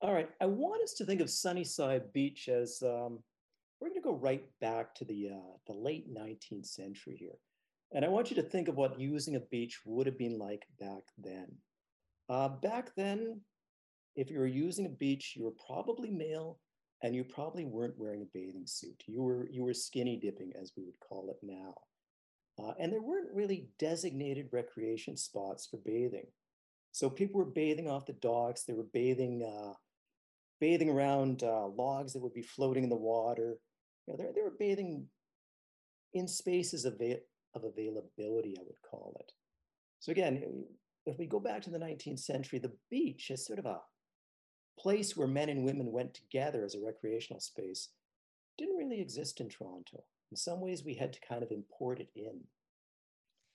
All 0.00 0.12
right, 0.12 0.28
I 0.40 0.46
want 0.46 0.82
us 0.82 0.94
to 0.94 1.04
think 1.04 1.20
of 1.20 1.30
Sunnyside 1.30 2.12
Beach 2.12 2.48
as 2.48 2.82
um, 2.82 3.20
we're 3.82 3.88
going 3.88 4.00
to 4.00 4.08
go 4.08 4.14
right 4.14 4.44
back 4.60 4.94
to 4.94 5.04
the, 5.04 5.30
uh, 5.34 5.56
the 5.66 5.72
late 5.72 6.06
19th 6.08 6.66
century 6.66 7.16
here. 7.18 7.36
And 7.92 8.04
I 8.04 8.08
want 8.08 8.30
you 8.30 8.36
to 8.36 8.42
think 8.42 8.68
of 8.68 8.76
what 8.76 9.00
using 9.00 9.34
a 9.34 9.40
beach 9.40 9.80
would 9.84 10.06
have 10.06 10.16
been 10.16 10.38
like 10.38 10.62
back 10.78 11.02
then. 11.18 11.48
Uh, 12.28 12.48
back 12.48 12.94
then, 12.96 13.40
if 14.14 14.30
you 14.30 14.38
were 14.38 14.46
using 14.46 14.86
a 14.86 14.90
beach, 14.90 15.34
you 15.36 15.42
were 15.42 15.54
probably 15.66 16.10
male 16.10 16.60
and 17.02 17.16
you 17.16 17.24
probably 17.24 17.64
weren't 17.64 17.98
wearing 17.98 18.22
a 18.22 18.30
bathing 18.32 18.66
suit. 18.66 19.02
You 19.08 19.20
were, 19.20 19.48
you 19.50 19.64
were 19.64 19.74
skinny 19.74 20.16
dipping, 20.16 20.52
as 20.60 20.72
we 20.76 20.84
would 20.84 21.00
call 21.00 21.30
it 21.30 21.38
now. 21.42 21.74
Uh, 22.62 22.74
and 22.78 22.92
there 22.92 23.02
weren't 23.02 23.34
really 23.34 23.66
designated 23.80 24.46
recreation 24.52 25.16
spots 25.16 25.66
for 25.66 25.78
bathing. 25.84 26.26
So 26.92 27.10
people 27.10 27.40
were 27.40 27.50
bathing 27.50 27.90
off 27.90 28.06
the 28.06 28.12
docks, 28.12 28.62
they 28.62 28.74
were 28.74 28.86
bathing, 28.92 29.42
uh, 29.42 29.72
bathing 30.60 30.88
around 30.88 31.42
uh, 31.42 31.66
logs 31.66 32.12
that 32.12 32.22
would 32.22 32.34
be 32.34 32.42
floating 32.42 32.84
in 32.84 32.90
the 32.90 32.94
water. 32.94 33.56
You 34.06 34.14
know, 34.14 34.16
they 34.18 34.32
they 34.34 34.42
were 34.42 34.56
bathing 34.58 35.06
in 36.14 36.28
spaces 36.28 36.84
of, 36.84 36.94
of 37.54 37.64
availability, 37.64 38.56
I 38.58 38.62
would 38.64 38.82
call 38.88 39.16
it. 39.20 39.32
So 40.00 40.12
again, 40.12 40.42
if 41.06 41.18
we 41.18 41.26
go 41.26 41.40
back 41.40 41.62
to 41.62 41.70
the 41.70 41.78
19th 41.78 42.20
century, 42.20 42.58
the 42.58 42.76
beach 42.90 43.30
is 43.30 43.46
sort 43.46 43.58
of 43.58 43.66
a 43.66 43.80
place 44.78 45.16
where 45.16 45.28
men 45.28 45.48
and 45.48 45.64
women 45.64 45.92
went 45.92 46.14
together 46.14 46.64
as 46.64 46.74
a 46.74 46.84
recreational 46.84 47.40
space. 47.40 47.88
Didn't 48.58 48.76
really 48.76 49.00
exist 49.00 49.40
in 49.40 49.48
Toronto. 49.48 50.04
In 50.30 50.36
some 50.36 50.60
ways, 50.60 50.84
we 50.84 50.94
had 50.94 51.12
to 51.12 51.20
kind 51.26 51.42
of 51.42 51.50
import 51.50 52.00
it 52.00 52.08
in. 52.14 52.40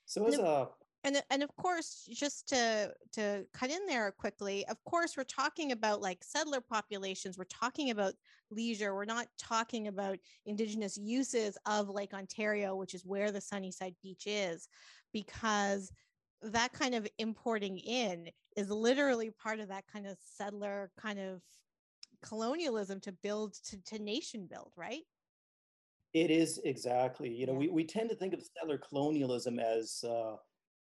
So 0.06 0.26
as 0.28 0.38
a 0.38 0.70
and 1.08 1.24
and 1.30 1.42
of 1.42 1.56
course 1.56 2.08
just 2.12 2.50
to 2.50 2.92
to 3.14 3.46
cut 3.54 3.72
in 3.72 3.86
there 3.88 4.12
quickly 4.12 4.66
of 4.68 4.78
course 4.84 5.16
we're 5.16 5.24
talking 5.24 5.72
about 5.72 6.02
like 6.02 6.24
settler 6.24 6.62
populations 6.62 7.38
we're 7.38 7.46
talking 7.46 7.92
about 7.92 8.14
leisure 8.52 8.94
we're 8.94 9.06
not 9.06 9.28
talking 9.40 9.88
about 9.88 10.18
indigenous 10.46 10.98
uses 10.98 11.58
of 11.66 11.90
lake 11.90 12.14
ontario 12.14 12.76
which 12.76 12.94
is 12.94 13.06
where 13.06 13.32
the 13.32 13.42
sunnyside 13.42 13.96
beach 14.04 14.24
is 14.26 14.68
because 15.14 15.92
that 16.42 16.72
kind 16.74 16.94
of 16.94 17.08
importing 17.18 17.78
in 17.80 18.28
is 18.56 18.70
literally 18.70 19.32
part 19.32 19.60
of 19.60 19.70
that 19.70 19.86
kind 19.92 20.06
of 20.06 20.18
settler 20.24 20.92
kind 21.00 21.20
of 21.20 21.42
colonialism 22.22 23.00
to 23.00 23.12
build 23.24 23.56
to, 23.64 23.82
to 23.84 24.02
nation 24.02 24.48
build 24.50 24.72
right? 24.76 25.04
It 26.14 26.32
is 26.32 26.60
exactly 26.64 27.30
you 27.30 27.46
know 27.46 27.54
we, 27.54 27.70
we 27.70 27.84
tend 27.84 28.10
to 28.10 28.16
think 28.16 28.34
of 28.34 28.42
settler 28.42 28.78
colonialism 28.78 29.60
as 29.60 30.04
uh, 30.04 30.36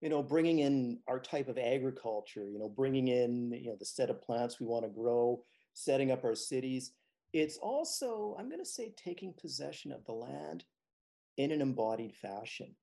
you 0.01 0.09
know, 0.09 0.23
bringing 0.23 0.59
in 0.59 0.99
our 1.07 1.19
type 1.19 1.47
of 1.47 1.59
agriculture, 1.59 2.49
you 2.49 2.57
know, 2.57 2.67
bringing 2.67 3.07
in, 3.07 3.51
you 3.51 3.69
know, 3.69 3.75
the 3.77 3.85
set 3.85 4.09
of 4.09 4.21
plants 4.21 4.59
we 4.59 4.65
want 4.65 4.83
to 4.83 4.89
grow, 4.89 5.43
setting 5.73 6.11
up 6.11 6.23
our 6.23 6.35
cities. 6.35 6.91
It's 7.33 7.57
also, 7.57 8.35
I'm 8.37 8.49
going 8.49 8.59
to 8.59 8.65
say, 8.65 8.93
taking 8.97 9.33
possession 9.39 9.91
of 9.91 10.03
the 10.05 10.13
land 10.13 10.65
in 11.37 11.51
an 11.51 11.61
embodied 11.61 12.15
fashion. 12.15 12.75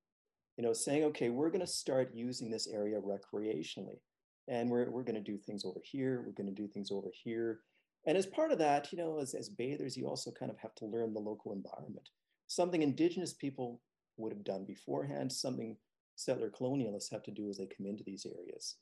You 0.56 0.64
know, 0.64 0.72
saying, 0.72 1.04
okay, 1.04 1.28
we're 1.28 1.50
going 1.50 1.60
to 1.60 1.66
start 1.66 2.10
using 2.14 2.50
this 2.50 2.66
area 2.66 3.00
recreationally. 3.00 4.00
And 4.48 4.70
we're, 4.70 4.90
we're 4.90 5.04
going 5.04 5.14
to 5.14 5.20
do 5.20 5.38
things 5.38 5.64
over 5.64 5.78
here. 5.84 6.25
We're 6.25 6.32
going 6.32 6.52
to 6.52 6.62
do 6.62 6.66
things 6.66 6.90
over 6.90 7.08
here. 7.12 7.60
And 8.06 8.16
as 8.16 8.26
part 8.26 8.50
of 8.50 8.58
that, 8.58 8.90
you 8.90 8.98
know, 8.98 9.18
as, 9.20 9.34
as 9.34 9.48
bathers, 9.48 9.96
you 9.96 10.08
also 10.08 10.30
kind 10.30 10.50
of 10.50 10.58
have 10.58 10.75
to 10.76 10.87
learn 10.87 11.12
the 11.12 11.20
local 11.20 11.52
environment. 11.52 12.08
Something 12.46 12.82
indigenous 12.82 13.34
people 13.34 13.80
would 14.16 14.32
have 14.32 14.44
done 14.44 14.64
beforehand, 14.64 15.30
something 15.30 15.76
settler 16.18 16.50
colonialists 16.50 17.10
have 17.12 17.22
to 17.22 17.30
do 17.30 17.48
as 17.48 17.58
they 17.58 17.66
come 17.66 17.87
into 17.87 18.02
these 18.02 18.26
areas. 18.26 18.76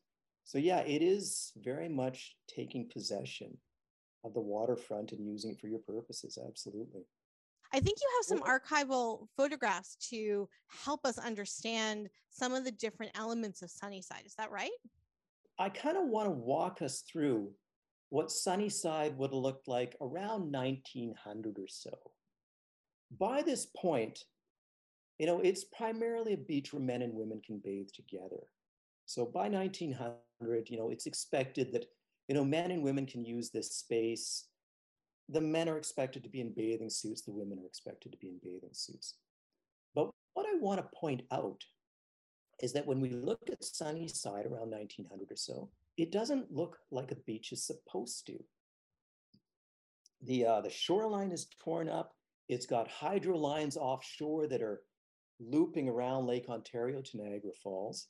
So 0.44 0.58
yeah, 0.58 0.80
it 0.80 1.02
is 1.02 1.52
very 1.56 1.88
much 1.88 2.36
taking 2.48 2.88
possession 2.88 3.56
of 4.24 4.32
the 4.32 4.40
waterfront 4.40 5.12
and 5.12 5.24
using 5.24 5.52
it 5.52 5.60
for 5.60 5.68
your 5.68 5.80
purposes. 5.80 6.38
Absolutely. 6.44 7.02
I 7.74 7.80
think 7.80 7.98
you 8.00 8.08
have 8.16 8.24
some 8.24 8.48
archival 8.48 9.26
photographs 9.36 9.96
to 10.10 10.48
help 10.68 11.04
us 11.04 11.18
understand 11.18 12.08
some 12.30 12.54
of 12.54 12.64
the 12.64 12.70
different 12.72 13.12
elements 13.16 13.60
of 13.60 13.70
Sunnyside. 13.70 14.22
Is 14.24 14.34
that 14.36 14.50
right? 14.50 14.70
I 15.58 15.68
kind 15.68 15.96
of 15.96 16.06
want 16.06 16.26
to 16.26 16.30
walk 16.30 16.80
us 16.80 17.02
through 17.10 17.50
what 18.08 18.30
Sunnyside 18.30 19.18
would 19.18 19.30
have 19.30 19.42
looked 19.42 19.68
like 19.68 19.96
around 20.00 20.52
1900 20.52 21.58
or 21.58 21.68
so. 21.68 21.90
By 23.18 23.42
this 23.42 23.66
point, 23.76 24.20
you 25.18 25.26
know, 25.26 25.40
it's 25.40 25.64
primarily 25.64 26.34
a 26.34 26.38
beach 26.38 26.72
where 26.72 26.82
men 26.82 27.02
and 27.02 27.14
women 27.14 27.40
can 27.44 27.58
bathe 27.58 27.88
together. 27.94 28.42
So 29.06 29.24
by 29.24 29.48
1900, 29.48 30.68
you 30.68 30.76
know, 30.76 30.90
it's 30.90 31.06
expected 31.06 31.72
that, 31.72 31.86
you 32.28 32.34
know, 32.34 32.44
men 32.44 32.70
and 32.70 32.82
women 32.82 33.06
can 33.06 33.24
use 33.24 33.50
this 33.50 33.72
space. 33.72 34.48
The 35.28 35.40
men 35.40 35.68
are 35.68 35.78
expected 35.78 36.22
to 36.24 36.28
be 36.28 36.40
in 36.40 36.52
bathing 36.52 36.90
suits, 36.90 37.22
the 37.22 37.32
women 37.32 37.58
are 37.58 37.66
expected 37.66 38.12
to 38.12 38.18
be 38.18 38.28
in 38.28 38.40
bathing 38.42 38.70
suits. 38.72 39.14
But 39.94 40.10
what 40.34 40.46
I 40.46 40.58
want 40.58 40.80
to 40.80 40.98
point 40.98 41.22
out 41.32 41.64
is 42.62 42.72
that 42.72 42.86
when 42.86 43.00
we 43.00 43.10
look 43.10 43.40
at 43.50 43.64
Sunnyside 43.64 44.46
around 44.46 44.70
1900 44.70 45.30
or 45.30 45.36
so, 45.36 45.70
it 45.96 46.12
doesn't 46.12 46.52
look 46.52 46.78
like 46.90 47.10
a 47.10 47.16
beach 47.16 47.52
is 47.52 47.64
supposed 47.64 48.26
to. 48.26 48.34
The, 50.22 50.46
uh, 50.46 50.60
the 50.62 50.70
shoreline 50.70 51.32
is 51.32 51.46
torn 51.62 51.88
up. 51.88 52.12
It's 52.48 52.66
got 52.66 52.88
hydro 52.88 53.36
lines 53.36 53.76
offshore 53.76 54.46
that 54.48 54.62
are 54.62 54.82
looping 55.40 55.88
around 55.88 56.26
Lake 56.26 56.48
Ontario 56.48 57.00
to 57.00 57.16
Niagara 57.16 57.52
Falls. 57.62 58.08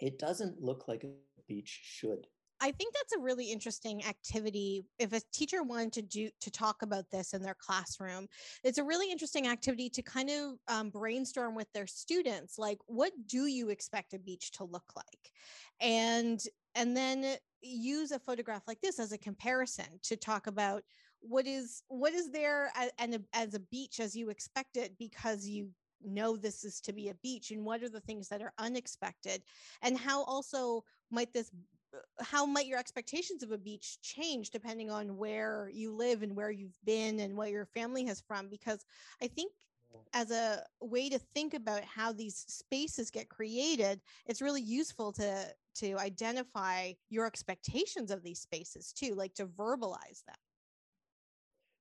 It 0.00 0.18
doesn't 0.18 0.60
look 0.60 0.88
like 0.88 1.04
a 1.04 1.10
beach 1.46 1.80
should. 1.82 2.26
I 2.60 2.70
think 2.70 2.94
that's 2.94 3.14
a 3.14 3.20
really 3.20 3.50
interesting 3.50 4.04
activity. 4.06 4.84
If 4.98 5.12
a 5.12 5.20
teacher 5.32 5.62
wanted 5.62 5.92
to 5.94 6.02
do 6.02 6.30
to 6.40 6.50
talk 6.50 6.82
about 6.82 7.10
this 7.10 7.34
in 7.34 7.42
their 7.42 7.56
classroom, 7.58 8.26
it's 8.62 8.78
a 8.78 8.84
really 8.84 9.10
interesting 9.10 9.48
activity 9.48 9.90
to 9.90 10.02
kind 10.02 10.30
of 10.30 10.58
um, 10.68 10.90
brainstorm 10.90 11.54
with 11.54 11.70
their 11.74 11.86
students. 11.86 12.58
Like, 12.58 12.78
what 12.86 13.12
do 13.26 13.46
you 13.46 13.68
expect 13.68 14.14
a 14.14 14.18
beach 14.18 14.52
to 14.52 14.64
look 14.64 14.92
like? 14.96 15.32
And 15.80 16.40
and 16.74 16.96
then 16.96 17.36
use 17.60 18.12
a 18.12 18.18
photograph 18.18 18.62
like 18.66 18.80
this 18.80 18.98
as 18.98 19.12
a 19.12 19.18
comparison 19.18 19.86
to 20.02 20.16
talk 20.16 20.46
about 20.46 20.82
what 21.20 21.46
is 21.46 21.82
what 21.88 22.12
is 22.12 22.30
there 22.30 22.70
and 22.98 23.18
as 23.32 23.54
a 23.54 23.60
beach 23.60 24.00
as 24.00 24.14
you 24.14 24.28
expect 24.28 24.76
it 24.76 24.92
because 24.98 25.46
you 25.46 25.70
know 26.04 26.36
this 26.36 26.64
is 26.64 26.80
to 26.82 26.92
be 26.92 27.08
a 27.08 27.14
beach 27.14 27.50
and 27.50 27.64
what 27.64 27.82
are 27.82 27.88
the 27.88 28.00
things 28.00 28.28
that 28.28 28.42
are 28.42 28.52
unexpected? 28.58 29.42
And 29.82 29.98
how 29.98 30.24
also 30.24 30.84
might 31.10 31.32
this 31.32 31.50
how 32.20 32.44
might 32.44 32.66
your 32.66 32.78
expectations 32.78 33.44
of 33.44 33.52
a 33.52 33.58
beach 33.58 34.00
change 34.02 34.50
depending 34.50 34.90
on 34.90 35.16
where 35.16 35.70
you 35.72 35.92
live 35.92 36.22
and 36.22 36.34
where 36.34 36.50
you've 36.50 36.78
been 36.84 37.20
and 37.20 37.36
what 37.36 37.50
your 37.50 37.66
family 37.66 38.04
has 38.04 38.20
from? 38.20 38.48
Because 38.48 38.84
i 39.22 39.28
think 39.28 39.52
as 40.12 40.30
a 40.30 40.62
way 40.80 41.08
to 41.08 41.18
think 41.18 41.54
about 41.54 41.82
how 41.82 42.12
these 42.12 42.44
spaces 42.48 43.10
get 43.10 43.28
created 43.28 44.00
it's 44.26 44.42
really 44.42 44.62
useful 44.62 45.12
to 45.12 45.46
to 45.74 45.96
identify 45.98 46.92
your 47.10 47.26
expectations 47.26 48.10
of 48.10 48.22
these 48.22 48.40
spaces 48.40 48.92
too 48.92 49.14
like 49.14 49.34
to 49.34 49.46
verbalize 49.46 50.24
them 50.26 50.36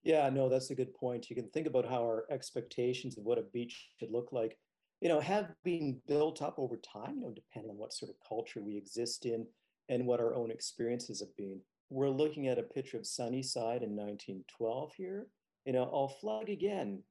yeah 0.03 0.29
no 0.29 0.49
that's 0.49 0.69
a 0.69 0.75
good 0.75 0.93
point 0.93 1.29
you 1.29 1.35
can 1.35 1.49
think 1.49 1.67
about 1.67 1.87
how 1.87 2.01
our 2.01 2.25
expectations 2.29 3.17
of 3.17 3.23
what 3.23 3.37
a 3.37 3.43
beach 3.53 3.89
should 3.99 4.11
look 4.11 4.31
like 4.31 4.57
you 5.01 5.09
know 5.09 5.19
have 5.19 5.51
been 5.63 5.99
built 6.07 6.41
up 6.41 6.55
over 6.57 6.77
time 6.77 7.15
you 7.15 7.21
know 7.21 7.33
depending 7.33 7.71
on 7.71 7.77
what 7.77 7.93
sort 7.93 8.09
of 8.09 8.15
culture 8.27 8.61
we 8.61 8.77
exist 8.77 9.25
in 9.25 9.45
and 9.89 10.05
what 10.05 10.19
our 10.19 10.35
own 10.35 10.51
experiences 10.51 11.19
have 11.19 11.35
been 11.37 11.59
we're 11.89 12.09
looking 12.09 12.47
at 12.47 12.57
a 12.57 12.63
picture 12.63 12.97
of 12.97 13.05
sunnyside 13.05 13.83
in 13.83 13.95
1912 13.95 14.93
here 14.95 15.27
you 15.65 15.73
know 15.73 15.83
i'll 15.93 16.15
flag 16.21 16.49
again 16.49 17.01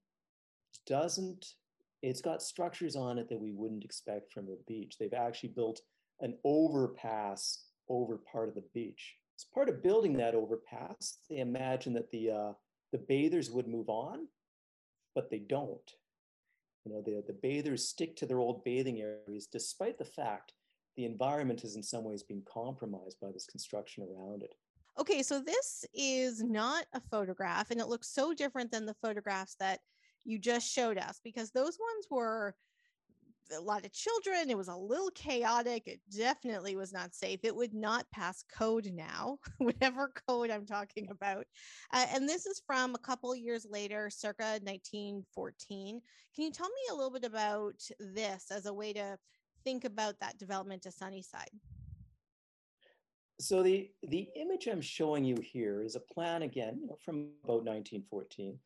doesn't 0.87 1.55
it's 2.03 2.21
got 2.21 2.43
structures 2.43 2.97
on 2.97 3.19
it 3.19 3.29
that 3.29 3.41
we 3.41 3.53
wouldn't 3.53 3.85
expect 3.85 4.33
from 4.33 4.49
a 4.49 4.57
beach. 4.67 4.97
They've 4.99 5.13
actually 5.15 5.51
built 5.51 5.81
an 6.21 6.37
overpass 6.45 7.67
over 7.89 8.19
part 8.31 8.49
of 8.49 8.55
the 8.55 8.65
beach. 8.75 9.15
As 9.39 9.45
part 9.45 9.69
of 9.69 9.83
building 9.83 10.17
that 10.17 10.35
overpass, 10.35 11.19
they 11.31 11.39
imagine 11.39 11.93
that 11.95 12.11
the 12.11 12.31
uh, 12.31 12.53
the 12.93 12.99
bathers 12.99 13.51
would 13.51 13.67
move 13.67 13.89
on, 13.89 14.29
but 15.15 15.31
they 15.31 15.39
don't. 15.39 15.91
You 16.85 16.93
know, 16.93 17.03
the, 17.03 17.23
the 17.27 17.33
bathers 17.33 17.89
stick 17.89 18.17
to 18.17 18.27
their 18.27 18.41
old 18.41 18.65
bathing 18.65 19.01
areas, 19.01 19.47
despite 19.47 19.99
the 19.99 20.05
fact 20.05 20.53
the 20.97 21.05
environment 21.05 21.61
has 21.63 21.77
in 21.77 21.83
some 21.83 22.05
ways 22.05 22.23
been 22.23 22.43
compromised 22.47 23.19
by 23.21 23.31
this 23.33 23.47
construction 23.47 24.05
around 24.05 24.43
it. 24.43 24.55
Okay, 24.99 25.23
so 25.23 25.41
this 25.41 25.87
is 25.95 26.43
not 26.43 26.85
a 26.93 27.01
photograph, 27.11 27.71
and 27.71 27.81
it 27.81 27.89
looks 27.89 28.09
so 28.09 28.35
different 28.35 28.71
than 28.71 28.85
the 28.85 28.97
photographs 29.01 29.57
that 29.59 29.81
you 30.25 30.39
just 30.39 30.71
showed 30.71 30.99
us 30.99 31.21
because 31.25 31.51
those 31.51 31.79
ones 31.79 32.07
were 32.11 32.55
a 33.53 33.61
lot 33.61 33.85
of 33.85 33.93
children. 33.93 34.51
It 34.51 34.57
was 34.57 34.69
a 34.69 34.77
little 34.77 35.11
chaotic. 35.15 35.85
It 35.87 36.01
definitely 36.17 36.77
was 36.77 36.93
not 36.93 37.15
safe. 37.15 37.41
It 37.43 37.55
would 37.55 37.75
not 37.75 38.11
pass 38.13 38.45
code 38.57 38.91
now, 38.93 39.39
whatever 39.59 40.13
code 40.29 40.51
I'm 40.51 40.67
talking 40.67 41.09
about. 41.11 41.45
Uh, 41.93 42.07
and 42.15 42.29
this 42.29 42.47
is 42.47 42.63
from 42.67 42.95
a 42.95 42.99
couple 42.99 43.35
years 43.37 43.67
later, 43.69 44.11
circa 44.11 44.59
1914. 44.63 46.01
Can 46.35 46.45
you 46.45 46.51
tell 46.51 46.69
me 46.69 46.83
a 46.91 46.95
little 46.95 47.13
bit 47.13 47.25
about 47.25 47.75
this 47.99 48.47
as 48.51 48.67
a 48.67 48.75
way 48.75 48.93
to 48.93 49.17
think 49.65 49.85
about 49.85 50.15
that 50.21 50.39
development 50.39 50.83
to 50.83 50.93
Sunnyside? 50.93 51.51
So 53.41 53.63
the 53.63 53.91
the 54.09 54.29
image 54.37 54.69
I'm 54.69 54.81
showing 54.81 55.25
you 55.25 55.37
here 55.43 55.83
is 55.83 55.97
a 55.97 56.01
plan 56.01 56.43
again 56.43 56.79
you 56.81 56.87
know, 56.87 56.99
from 57.05 57.31
about 57.43 57.65
1914 57.65 58.57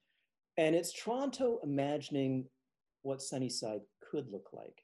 and 0.58 0.74
it's 0.74 0.92
Toronto 0.92 1.60
imagining 1.62 2.46
what 3.02 3.22
Sunnyside 3.22 3.80
could 4.10 4.30
look 4.30 4.48
like. 4.52 4.82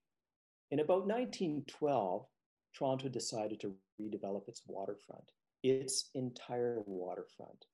In 0.71 0.81
about 0.81 1.07
1912, 1.07 2.27
Toronto 2.75 3.09
decided 3.09 3.61
to 3.61 3.75
redevelop 4.01 4.49
its 4.49 4.63
waterfront, 4.67 5.31
its 5.63 6.11
entire 6.15 6.83
waterfront. 6.87 7.67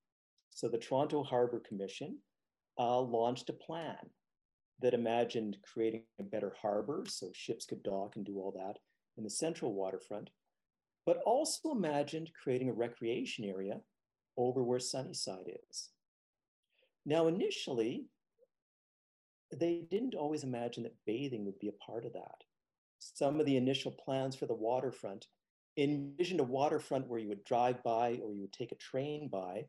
So 0.51 0.69
the 0.69 0.79
Toronto 0.79 1.23
Harbor 1.23 1.61
Commission 1.61 2.19
uh, 2.79 3.01
launched 3.01 3.49
a 3.49 3.53
plan 3.53 3.97
that 4.81 4.95
imagined 4.95 5.57
creating 5.63 6.03
a 6.21 6.23
better 6.23 6.55
harbor 6.61 7.05
so 7.09 7.31
ships 7.35 7.65
could 7.65 7.83
dock 7.83 8.17
and 8.17 8.25
do 8.25 8.39
all 8.39 8.53
that 8.53 8.79
in 9.17 9.25
the 9.25 9.31
central 9.31 9.75
waterfront, 9.75 10.31
but 11.05 11.19
also 11.27 11.73
imagined 11.73 12.31
creating 12.41 12.69
a 12.69 12.73
recreation 12.73 13.45
area 13.45 13.81
over 14.37 14.63
where 14.63 14.79
Sunnyside 14.79 15.51
is. 15.69 15.91
Now, 17.05 17.27
initially, 17.27 18.07
they 19.53 19.87
didn't 19.91 20.15
always 20.15 20.45
imagine 20.45 20.83
that 20.83 20.97
bathing 21.07 21.45
would 21.47 21.59
be 21.59 21.69
a 21.69 21.85
part 21.85 22.05
of 22.05 22.13
that. 22.13 22.45
Some 22.99 23.41
of 23.41 23.47
the 23.47 23.57
initial 23.57 23.93
plans 23.93 24.37
for 24.37 24.47
the 24.47 24.55
waterfront 24.55 25.27
envisioned 25.77 26.41
a 26.41 26.45
waterfront 26.45 27.07
where 27.07 27.21
you 27.21 27.29
would 27.29 27.45
drive 27.45 27.83
by 27.83 28.21
or 28.23 28.35
you 28.35 28.41
would 28.43 28.53
take 28.53 28.73
a 28.73 28.77
train 28.77 29.29
by, 29.29 29.67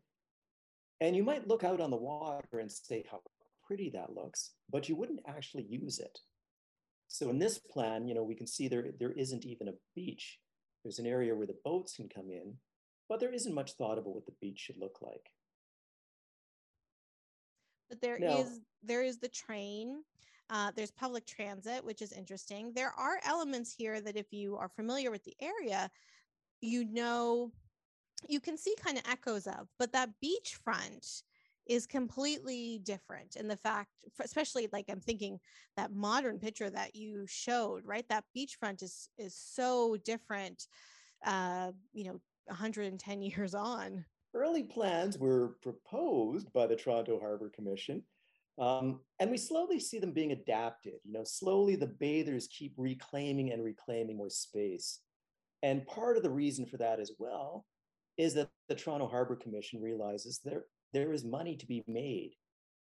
and 0.99 1.15
you 1.15 1.23
might 1.23 1.47
look 1.47 1.63
out 1.63 1.79
on 1.79 1.91
the 1.91 1.97
water 1.97 2.59
and 2.59 2.71
say 2.71 3.05
how 3.09 3.21
pretty 3.65 3.89
that 3.91 4.13
looks, 4.13 4.51
but 4.69 4.89
you 4.89 4.95
wouldn't 4.95 5.21
actually 5.27 5.63
use 5.69 5.99
it. 5.99 6.19
So 7.07 7.29
in 7.29 7.39
this 7.39 7.59
plan, 7.59 8.07
you 8.07 8.15
know, 8.15 8.23
we 8.23 8.35
can 8.35 8.47
see 8.47 8.67
there, 8.67 8.85
there 8.99 9.11
isn't 9.11 9.45
even 9.45 9.67
a 9.67 9.73
beach. 9.95 10.39
There's 10.83 10.99
an 10.99 11.05
area 11.05 11.35
where 11.35 11.47
the 11.47 11.57
boats 11.63 11.95
can 11.95 12.09
come 12.09 12.29
in, 12.29 12.55
but 13.07 13.19
there 13.19 13.33
isn't 13.33 13.55
much 13.55 13.73
thought 13.73 13.97
about 13.97 14.15
what 14.15 14.25
the 14.25 14.35
beach 14.41 14.59
should 14.59 14.77
look 14.77 14.99
like 15.01 15.29
but 17.89 18.01
there 18.01 18.19
no. 18.19 18.37
is 18.37 18.61
there 18.83 19.03
is 19.03 19.17
the 19.17 19.27
train 19.27 20.03
uh, 20.51 20.71
there's 20.75 20.91
public 20.91 21.27
transit 21.27 21.83
which 21.85 22.01
is 22.01 22.11
interesting. 22.11 22.73
There 22.73 22.91
are 22.97 23.19
elements 23.23 23.71
here 23.71 24.01
that 24.01 24.17
if 24.17 24.33
you 24.33 24.57
are 24.57 24.69
familiar 24.69 25.11
with 25.11 25.23
the 25.23 25.35
area 25.39 25.89
you 26.61 26.85
know 26.85 27.51
you 28.27 28.39
can 28.39 28.57
see 28.57 28.75
kind 28.83 28.97
of 28.97 29.03
echoes 29.09 29.47
of 29.47 29.67
but 29.77 29.93
that 29.93 30.09
beachfront 30.23 31.23
is 31.67 31.85
completely 31.85 32.81
different 32.83 33.35
in 33.35 33.47
the 33.47 33.55
fact 33.55 33.89
especially 34.21 34.67
like 34.73 34.85
i'm 34.89 34.99
thinking 34.99 35.39
that 35.77 35.93
modern 35.93 36.37
picture 36.39 36.69
that 36.69 36.95
you 36.95 37.25
showed 37.27 37.83
right? 37.85 38.05
That 38.09 38.25
beachfront 38.35 38.83
is 38.83 39.09
is 39.17 39.35
so 39.35 39.95
different 40.03 40.67
uh 41.25 41.71
you 41.93 42.05
know 42.05 42.19
110 42.47 43.21
years 43.21 43.53
on 43.53 44.03
early 44.33 44.63
plans 44.63 45.17
were 45.17 45.55
proposed 45.61 46.51
by 46.53 46.67
the 46.67 46.75
Toronto 46.75 47.19
Harbor 47.19 47.51
Commission, 47.53 48.03
um, 48.59 48.99
and 49.19 49.31
we 49.31 49.37
slowly 49.37 49.79
see 49.79 49.99
them 49.99 50.11
being 50.11 50.31
adapted. 50.31 50.93
You 51.03 51.13
know, 51.13 51.23
slowly 51.23 51.75
the 51.75 51.87
bathers 51.87 52.47
keep 52.47 52.73
reclaiming 52.77 53.51
and 53.51 53.63
reclaiming 53.63 54.17
more 54.17 54.29
space. 54.29 54.99
And 55.63 55.85
part 55.87 56.17
of 56.17 56.23
the 56.23 56.29
reason 56.29 56.65
for 56.65 56.77
that 56.77 56.99
as 56.99 57.11
well 57.19 57.65
is 58.17 58.33
that 58.33 58.49
the 58.67 58.75
Toronto 58.75 59.07
Harbor 59.07 59.35
Commission 59.35 59.81
realizes 59.81 60.39
there, 60.43 60.63
there 60.93 61.13
is 61.13 61.23
money 61.23 61.55
to 61.55 61.65
be 61.65 61.83
made 61.87 62.33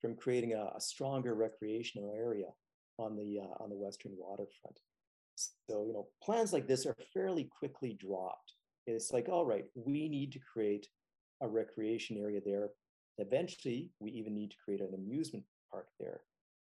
from 0.00 0.16
creating 0.16 0.54
a, 0.54 0.72
a 0.76 0.80
stronger 0.80 1.34
recreational 1.34 2.14
area 2.16 2.46
on 2.98 3.16
the, 3.16 3.40
uh, 3.40 3.62
on 3.62 3.68
the 3.68 3.76
Western 3.76 4.12
waterfront. 4.16 4.78
So, 5.34 5.84
you 5.86 5.92
know, 5.92 6.08
plans 6.22 6.52
like 6.52 6.66
this 6.66 6.86
are 6.86 6.96
fairly 7.14 7.50
quickly 7.58 7.98
dropped. 8.00 8.54
It's 8.86 9.12
like, 9.12 9.28
all 9.28 9.44
right, 9.44 9.64
we 9.74 10.08
need 10.08 10.32
to 10.32 10.38
create 10.38 10.86
a 11.40 11.48
recreation 11.48 12.16
area 12.16 12.40
there. 12.44 12.70
Eventually, 13.18 13.90
we 14.00 14.10
even 14.12 14.34
need 14.34 14.50
to 14.50 14.56
create 14.64 14.80
an 14.80 14.94
amusement 14.94 15.44
park 15.70 15.88
there 15.98 16.20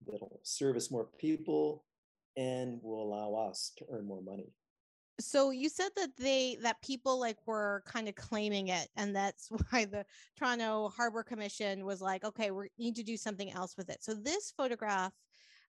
that'll 0.06 0.40
service 0.42 0.90
more 0.90 1.08
people 1.18 1.84
and 2.36 2.80
will 2.82 3.02
allow 3.02 3.34
us 3.48 3.72
to 3.78 3.84
earn 3.92 4.06
more 4.06 4.22
money. 4.22 4.52
So 5.20 5.50
you 5.50 5.68
said 5.68 5.90
that 5.96 6.10
they 6.18 6.58
that 6.62 6.82
people 6.82 7.20
like 7.20 7.38
were 7.46 7.84
kind 7.86 8.08
of 8.08 8.16
claiming 8.16 8.68
it, 8.68 8.88
and 8.96 9.14
that's 9.14 9.48
why 9.70 9.84
the 9.84 10.04
Toronto 10.36 10.88
Harbor 10.88 11.22
Commission 11.22 11.84
was 11.84 12.00
like, 12.00 12.24
okay, 12.24 12.50
we 12.50 12.68
need 12.78 12.96
to 12.96 13.04
do 13.04 13.16
something 13.16 13.52
else 13.52 13.76
with 13.76 13.88
it. 13.90 14.02
So 14.02 14.14
this 14.14 14.52
photograph 14.56 15.12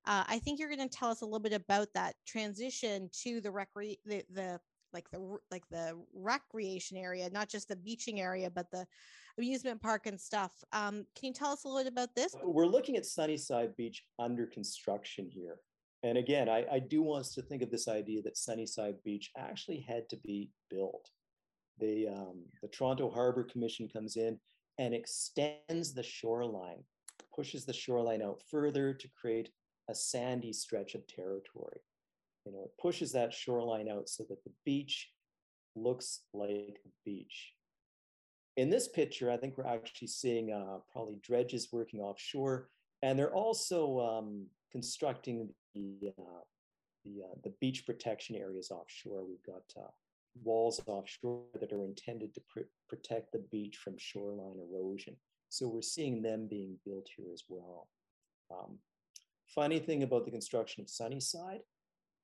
uh, 0.07 0.23
I 0.27 0.39
think 0.39 0.59
you're 0.59 0.69
going 0.69 0.87
to 0.87 0.97
tell 0.97 1.09
us 1.09 1.21
a 1.21 1.25
little 1.25 1.39
bit 1.39 1.53
about 1.53 1.87
that 1.95 2.15
transition 2.27 3.09
to 3.23 3.41
the 3.41 3.49
recre 3.49 3.97
the, 4.05 4.23
the 4.31 4.59
like 4.95 5.11
the 5.11 5.37
like 5.51 5.67
the 5.69 5.95
recreation 6.13 6.97
area, 6.97 7.29
not 7.29 7.49
just 7.49 7.67
the 7.67 7.75
beaching 7.75 8.21
area, 8.21 8.49
but 8.49 8.71
the 8.71 8.87
amusement 9.37 9.81
park 9.81 10.07
and 10.07 10.19
stuff. 10.19 10.53
Um, 10.71 11.05
can 11.15 11.27
you 11.27 11.33
tell 11.33 11.51
us 11.51 11.65
a 11.65 11.67
little 11.67 11.83
bit 11.83 11.91
about 11.91 12.15
this? 12.15 12.33
We're 12.41 12.65
looking 12.65 12.95
at 12.95 13.05
Sunnyside 13.05 13.75
Beach 13.75 14.03
under 14.17 14.47
construction 14.47 15.29
here. 15.29 15.57
And 16.03 16.17
again, 16.17 16.47
I, 16.47 16.65
I 16.71 16.79
do 16.79 17.01
want 17.01 17.21
us 17.21 17.33
to 17.33 17.41
think 17.41 17.61
of 17.61 17.71
this 17.71 17.87
idea 17.87 18.21
that 18.23 18.37
Sunnyside 18.37 18.95
Beach 19.03 19.31
actually 19.37 19.85
had 19.87 20.07
to 20.09 20.17
be 20.17 20.51
built. 20.69 21.09
The, 21.79 22.07
um, 22.07 22.45
the 22.61 22.69
Toronto 22.69 23.09
Harbor 23.09 23.43
Commission 23.43 23.89
comes 23.89 24.15
in 24.15 24.39
and 24.77 24.93
extends 24.93 25.93
the 25.93 26.03
shoreline, 26.03 26.83
pushes 27.35 27.65
the 27.65 27.73
shoreline 27.73 28.21
out 28.21 28.39
further 28.49 28.93
to 28.93 29.07
create 29.19 29.49
a 29.89 29.95
sandy 29.95 30.53
stretch 30.53 30.95
of 30.95 31.05
territory 31.07 31.81
you 32.45 32.51
know, 32.51 32.63
it 32.65 32.81
pushes 32.81 33.11
that 33.13 33.33
shoreline 33.33 33.89
out 33.89 34.07
so 34.07 34.23
that 34.29 34.43
the 34.43 34.51
beach 34.65 35.09
looks 35.75 36.21
like 36.33 36.79
a 36.85 36.89
beach. 37.03 37.53
In 38.57 38.69
this 38.69 38.87
picture, 38.87 39.31
I 39.31 39.37
think 39.37 39.57
we're 39.57 39.67
actually 39.67 40.07
seeing 40.07 40.53
uh, 40.53 40.77
probably 40.91 41.19
dredges 41.21 41.69
working 41.71 41.99
offshore, 41.99 42.69
and 43.01 43.19
they're 43.19 43.33
also 43.33 43.99
um, 43.99 44.45
constructing 44.71 45.49
the 45.73 46.13
uh, 46.17 46.41
the, 47.03 47.23
uh, 47.23 47.35
the 47.43 47.53
beach 47.61 47.85
protection 47.85 48.35
areas 48.35 48.71
offshore. 48.71 49.25
We've 49.25 49.45
got 49.45 49.63
uh, 49.77 49.89
walls 50.43 50.81
offshore 50.87 51.43
that 51.59 51.71
are 51.71 51.83
intended 51.83 52.33
to 52.33 52.41
pr- 52.49 52.71
protect 52.89 53.31
the 53.31 53.43
beach 53.51 53.77
from 53.77 53.95
shoreline 53.97 54.57
erosion. 54.59 55.15
So 55.49 55.67
we're 55.67 55.81
seeing 55.81 56.21
them 56.21 56.47
being 56.49 56.77
built 56.85 57.07
here 57.15 57.27
as 57.31 57.43
well. 57.47 57.89
Um, 58.51 58.79
funny 59.47 59.79
thing 59.79 60.03
about 60.03 60.25
the 60.25 60.31
construction 60.31 60.81
of 60.81 60.89
Sunnyside 60.89 61.61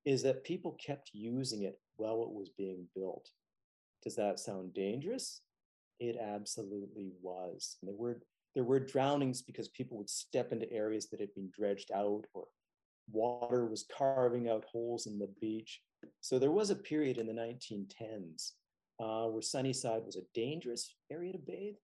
is 0.04 0.22
that 0.22 0.44
people 0.44 0.76
kept 0.84 1.10
using 1.12 1.62
it 1.62 1.78
while 1.96 2.22
it 2.22 2.32
was 2.32 2.50
being 2.56 2.86
built. 2.94 3.28
Does 4.02 4.16
that 4.16 4.40
sound 4.40 4.74
dangerous? 4.74 5.42
It 6.00 6.16
absolutely 6.20 7.12
was. 7.20 7.76
And 7.80 7.88
there 7.88 7.96
were 7.96 8.20
there 8.54 8.64
were 8.64 8.80
drownings 8.80 9.40
because 9.40 9.68
people 9.68 9.96
would 9.96 10.10
step 10.10 10.52
into 10.52 10.70
areas 10.70 11.08
that 11.08 11.20
had 11.20 11.34
been 11.34 11.50
dredged 11.56 11.90
out 11.94 12.24
or 12.34 12.44
water 13.10 13.66
was 13.66 13.86
carving 13.96 14.48
out 14.48 14.64
holes 14.70 15.06
in 15.06 15.18
the 15.18 15.30
beach. 15.40 15.80
So 16.20 16.38
there 16.38 16.50
was 16.50 16.70
a 16.70 16.76
period 16.76 17.18
in 17.18 17.26
the 17.26 17.32
1910s 17.32 18.52
uh, 19.00 19.28
where 19.28 19.42
Sunnyside 19.42 20.02
was 20.04 20.16
a 20.16 20.26
dangerous 20.34 20.94
area 21.10 21.32
to 21.32 21.38
bathe, 21.38 21.74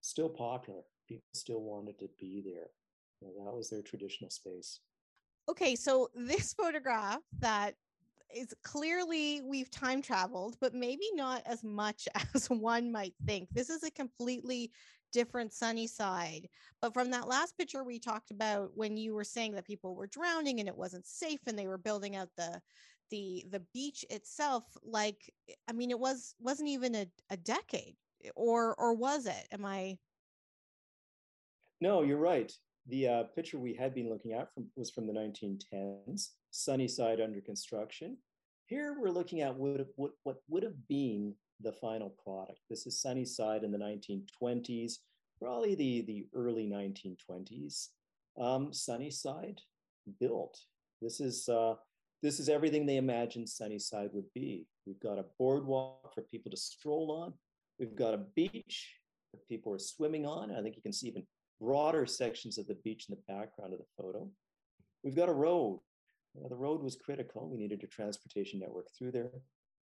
still 0.00 0.28
popular. 0.28 0.82
People 1.08 1.24
still 1.34 1.60
wanted 1.60 1.98
to 2.00 2.08
be 2.18 2.42
there. 2.44 2.68
You 3.20 3.28
know, 3.28 3.44
that 3.44 3.56
was 3.56 3.70
their 3.70 3.82
traditional 3.82 4.30
space. 4.30 4.80
Okay, 5.48 5.74
so 5.74 6.08
this 6.14 6.52
photograph 6.58 7.22
that 7.40 7.74
is 8.34 8.54
clearly 8.62 9.40
we've 9.42 9.70
time 9.70 10.02
traveled, 10.02 10.56
but 10.60 10.74
maybe 10.74 11.06
not 11.14 11.42
as 11.46 11.64
much 11.64 12.06
as 12.34 12.48
one 12.50 12.92
might 12.92 13.14
think. 13.26 13.48
This 13.52 13.70
is 13.70 13.82
a 13.82 13.90
completely 13.90 14.70
different 15.12 15.54
sunny 15.54 15.86
side. 15.86 16.48
But 16.82 16.92
from 16.92 17.10
that 17.10 17.28
last 17.28 17.56
picture 17.56 17.82
we 17.82 17.98
talked 17.98 18.30
about 18.30 18.72
when 18.74 18.96
you 18.98 19.14
were 19.14 19.24
saying 19.24 19.52
that 19.52 19.66
people 19.66 19.94
were 19.94 20.06
drowning 20.06 20.60
and 20.60 20.68
it 20.68 20.76
wasn't 20.76 21.06
safe 21.06 21.40
and 21.46 21.58
they 21.58 21.66
were 21.66 21.78
building 21.78 22.14
out 22.16 22.28
the 22.36 22.60
the 23.10 23.44
the 23.50 23.62
beach 23.72 24.04
itself 24.10 24.64
like 24.82 25.32
eh, 25.48 25.54
i 25.66 25.72
mean 25.72 25.90
it 25.90 25.98
was 25.98 26.34
wasn't 26.38 26.68
even 26.68 26.94
a, 26.94 27.06
a 27.30 27.38
decade 27.38 27.96
eh, 28.22 28.28
or 28.36 28.74
or 28.74 28.92
was 28.92 29.24
it 29.24 29.48
am 29.50 29.64
i 29.64 29.96
no 31.80 32.02
you're 32.02 32.18
right 32.18 32.52
the 32.88 33.06
uh, 33.06 33.22
picture 33.34 33.58
we 33.58 33.74
had 33.74 33.94
been 33.94 34.08
looking 34.08 34.32
at 34.32 34.52
from, 34.52 34.66
was 34.76 34.90
from 34.90 35.06
the 35.06 35.12
1910s, 35.12 36.30
Sunnyside 36.50 37.20
under 37.20 37.40
construction. 37.40 38.16
Here 38.66 38.96
we're 38.98 39.10
looking 39.10 39.42
at 39.42 39.54
what, 39.54 39.86
what, 39.96 40.12
what 40.22 40.36
would 40.48 40.62
have 40.62 40.88
been 40.88 41.34
the 41.60 41.72
final 41.72 42.14
product. 42.22 42.60
This 42.70 42.86
is 42.86 43.00
Sunnyside 43.00 43.62
in 43.62 43.72
the 43.72 43.78
1920s, 43.78 44.94
probably 45.40 45.74
the, 45.74 46.02
the 46.02 46.26
early 46.34 46.66
1920s. 46.66 47.88
Um, 48.40 48.72
Sunnyside 48.72 49.60
built. 50.20 50.58
This 51.02 51.20
is, 51.20 51.48
uh, 51.48 51.74
this 52.22 52.40
is 52.40 52.48
everything 52.48 52.86
they 52.86 52.96
imagined 52.96 53.48
Sunnyside 53.48 54.10
would 54.12 54.32
be. 54.34 54.66
We've 54.86 55.00
got 55.00 55.18
a 55.18 55.26
boardwalk 55.38 56.14
for 56.14 56.22
people 56.22 56.50
to 56.50 56.56
stroll 56.56 57.22
on. 57.22 57.34
We've 57.78 57.96
got 57.96 58.14
a 58.14 58.24
beach 58.34 58.94
that 59.32 59.46
people 59.48 59.72
are 59.74 59.78
swimming 59.78 60.26
on. 60.26 60.50
I 60.50 60.62
think 60.62 60.76
you 60.76 60.82
can 60.82 60.92
see 60.92 61.08
even 61.08 61.26
broader 61.60 62.06
sections 62.06 62.58
of 62.58 62.66
the 62.66 62.76
beach 62.84 63.06
in 63.08 63.16
the 63.16 63.32
background 63.32 63.72
of 63.72 63.78
the 63.78 64.02
photo. 64.02 64.28
We've 65.02 65.16
got 65.16 65.28
a 65.28 65.34
road. 65.34 65.80
the 66.48 66.56
road 66.56 66.82
was 66.82 66.96
critical. 66.96 67.48
We 67.48 67.58
needed 67.58 67.82
a 67.82 67.86
transportation 67.86 68.60
network 68.60 68.86
through 68.96 69.12
there. 69.12 69.30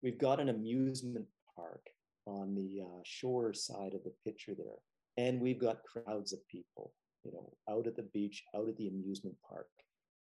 We've 0.02 0.18
got 0.18 0.40
an 0.40 0.48
amusement 0.48 1.26
park 1.56 1.82
on 2.26 2.54
the 2.54 2.82
uh, 2.82 3.00
shore 3.04 3.52
side 3.52 3.94
of 3.94 4.04
the 4.04 4.12
picture 4.24 4.54
there. 4.56 4.78
And 5.16 5.40
we've 5.40 5.58
got 5.58 5.82
crowds 5.82 6.32
of 6.32 6.46
people, 6.48 6.92
you 7.24 7.32
know, 7.32 7.52
out 7.68 7.86
at 7.86 7.96
the 7.96 8.08
beach, 8.14 8.44
out 8.54 8.68
at 8.68 8.76
the 8.76 8.88
amusement 8.88 9.34
park, 9.48 9.66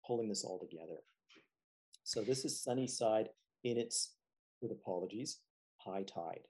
pulling 0.07 0.29
this 0.29 0.45
all 0.45 0.59
together. 0.59 0.99
So 2.05 2.23
this 2.23 2.45
is 2.45 2.63
Sunnyside 2.63 3.29
in 3.65 3.79
its, 3.79 4.15
with 4.61 4.73
apologies, 4.73 5.39
high 5.79 6.03
tide. 6.03 6.41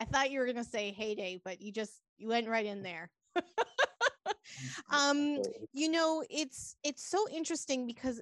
I 0.00 0.04
thought 0.04 0.30
you 0.30 0.38
were 0.38 0.44
going 0.44 0.56
to 0.56 0.64
say 0.64 0.92
heyday, 0.92 1.40
but 1.44 1.60
you 1.60 1.72
just 1.72 2.00
you 2.18 2.28
went 2.28 2.48
right 2.48 2.66
in 2.66 2.82
there. 2.82 3.10
um, 4.90 5.38
you 5.72 5.90
know, 5.90 6.24
it's 6.30 6.76
it's 6.84 7.08
so 7.08 7.26
interesting 7.30 7.86
because 7.86 8.20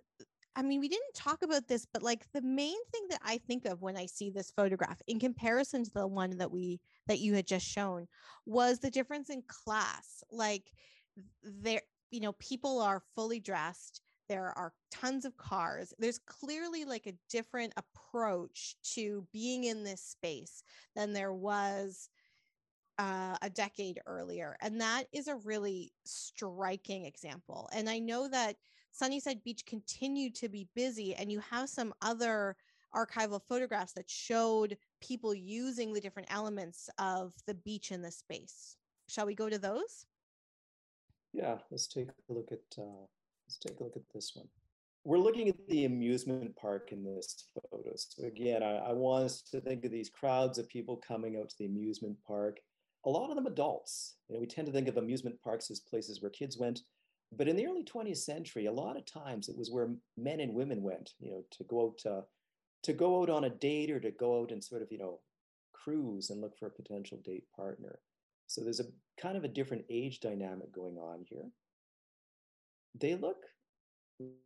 I 0.55 0.63
mean, 0.63 0.81
we 0.81 0.89
didn't 0.89 1.15
talk 1.15 1.43
about 1.43 1.67
this, 1.67 1.87
but 1.93 2.03
like 2.03 2.27
the 2.33 2.43
main 2.43 2.77
thing 2.93 3.07
that 3.11 3.21
I 3.25 3.39
think 3.39 3.65
of 3.65 3.81
when 3.81 3.97
I 3.97 4.07
see 4.07 4.31
this 4.31 4.51
photograph 4.51 5.01
in 5.07 5.19
comparison 5.19 5.85
to 5.85 5.91
the 5.95 6.07
one 6.07 6.37
that 6.39 6.51
we 6.51 6.81
that 7.07 7.21
you 7.21 7.35
had 7.35 7.47
just 7.47 7.67
shown 7.67 8.07
was 8.47 8.79
the 8.79 8.91
difference 8.91 9.31
in 9.31 9.43
class. 9.49 10.23
Like 10.31 10.71
there, 11.43 11.83
you 12.11 12.21
know, 12.21 12.33
people 12.33 12.81
are 12.81 13.03
fully 13.15 13.41
dressed 13.41 14.03
there 14.29 14.57
are 14.57 14.73
tons 14.91 15.25
of 15.25 15.37
cars 15.37 15.93
there's 15.99 16.21
clearly 16.27 16.85
like 16.85 17.07
a 17.07 17.13
different 17.29 17.73
approach 17.77 18.77
to 18.83 19.27
being 19.33 19.65
in 19.65 19.85
this 19.85 20.01
space 20.01 20.63
than 20.95 21.13
there 21.13 21.33
was 21.35 22.09
uh, 23.03 23.37
a 23.43 23.51
decade 23.51 24.01
earlier 24.07 24.57
and 24.61 24.81
that 24.81 25.05
is 25.13 25.29
a 25.29 25.37
really 25.37 25.93
striking 26.05 27.05
example 27.05 27.69
and 27.75 27.89
i 27.89 27.99
know 27.99 28.29
that 28.29 28.57
sunnyside 28.93 29.43
beach 29.45 29.65
continued 29.67 30.35
to 30.35 30.49
be 30.49 30.69
busy 30.75 31.15
and 31.15 31.33
you 31.33 31.41
have 31.41 31.69
some 31.69 31.93
other 32.03 32.57
archival 32.95 33.41
photographs 33.49 33.93
that 33.93 34.09
showed 34.09 34.77
people 35.01 35.35
using 35.35 35.93
the 35.93 36.01
different 36.01 36.29
elements 36.31 36.91
of 36.99 37.33
the 37.47 37.55
beach 37.55 37.91
in 37.91 38.03
the 38.03 38.11
space 38.11 38.77
shall 39.09 39.27
we 39.27 39.35
go 39.35 39.49
to 39.49 39.59
those 39.59 40.07
yeah 41.33 41.57
let's 41.71 41.87
take 41.87 42.09
a 42.09 42.33
look 42.33 42.53
at 42.53 42.61
uh 42.79 43.07
Let's 43.53 43.59
take 43.59 43.81
a 43.81 43.85
look 43.85 43.97
at 43.97 44.03
this 44.15 44.33
one. 44.35 44.49
We're 45.05 45.19
looking 45.19 45.49
at 45.49 45.57
the 45.69 45.85
amusement 45.85 46.57
park 46.57 46.93
in 46.93 47.05
this 47.05 47.49
photo. 47.71 47.93
So 47.97 48.25
again, 48.25 48.63
I, 48.63 48.77
I 48.77 48.93
want 48.93 49.25
us 49.25 49.43
to 49.51 49.61
think 49.61 49.85
of 49.85 49.91
these 49.91 50.09
crowds 50.09 50.59
of 50.59 50.69
people 50.69 50.97
coming 50.97 51.37
out 51.37 51.51
to 51.51 51.59
the 51.59 51.67
amusement 51.67 52.17
park. 52.27 52.61
A 53.05 53.11
lot 53.11 53.31
of 53.31 53.37
them 53.37 53.47
adults. 53.47 54.17
You 54.29 54.35
know, 54.35 54.41
we 54.41 54.47
tend 54.47 54.67
to 54.67 54.73
think 54.73 54.89
of 54.89 54.97
amusement 54.97 55.41
parks 55.43 55.71
as 55.71 55.81
places 55.81 56.23
where 56.23 56.31
kids 56.31 56.59
went, 56.59 56.81
but 57.37 57.49
in 57.49 57.57
the 57.57 57.67
early 57.67 57.85
20th 57.85 58.19
century, 58.19 58.67
a 58.67 58.73
lot 58.73 58.97
of 58.97 59.05
times 59.07 59.49
it 59.49 59.57
was 59.57 59.71
where 59.71 59.91
men 60.17 60.41
and 60.41 60.55
women 60.55 60.83
went. 60.83 61.11
You 61.19 61.31
know, 61.31 61.45
to 61.51 61.65
go 61.65 61.87
out 61.87 61.99
to, 61.99 62.23
to 62.85 62.93
go 62.93 63.23
out 63.23 63.31
on 63.31 63.45
a 63.45 63.51
date 63.51 63.91
or 63.91 64.01
to 64.01 64.11
go 64.11 64.41
out 64.41 64.53
and 64.53 64.63
sort 64.63 64.83
of 64.83 64.89
you 64.91 64.99
know 64.99 65.21
cruise 65.73 66.31
and 66.31 66.41
look 66.41 66.57
for 66.59 66.67
a 66.67 66.71
potential 66.71 67.19
date 67.25 67.45
partner. 67.57 67.99
So 68.47 68.63
there's 68.63 68.81
a 68.81 68.87
kind 69.21 69.37
of 69.37 69.45
a 69.45 69.49
different 69.49 69.85
age 69.91 70.21
dynamic 70.21 70.73
going 70.73 70.97
on 70.97 71.25
here 71.29 71.47
they 72.99 73.15
look 73.15 73.45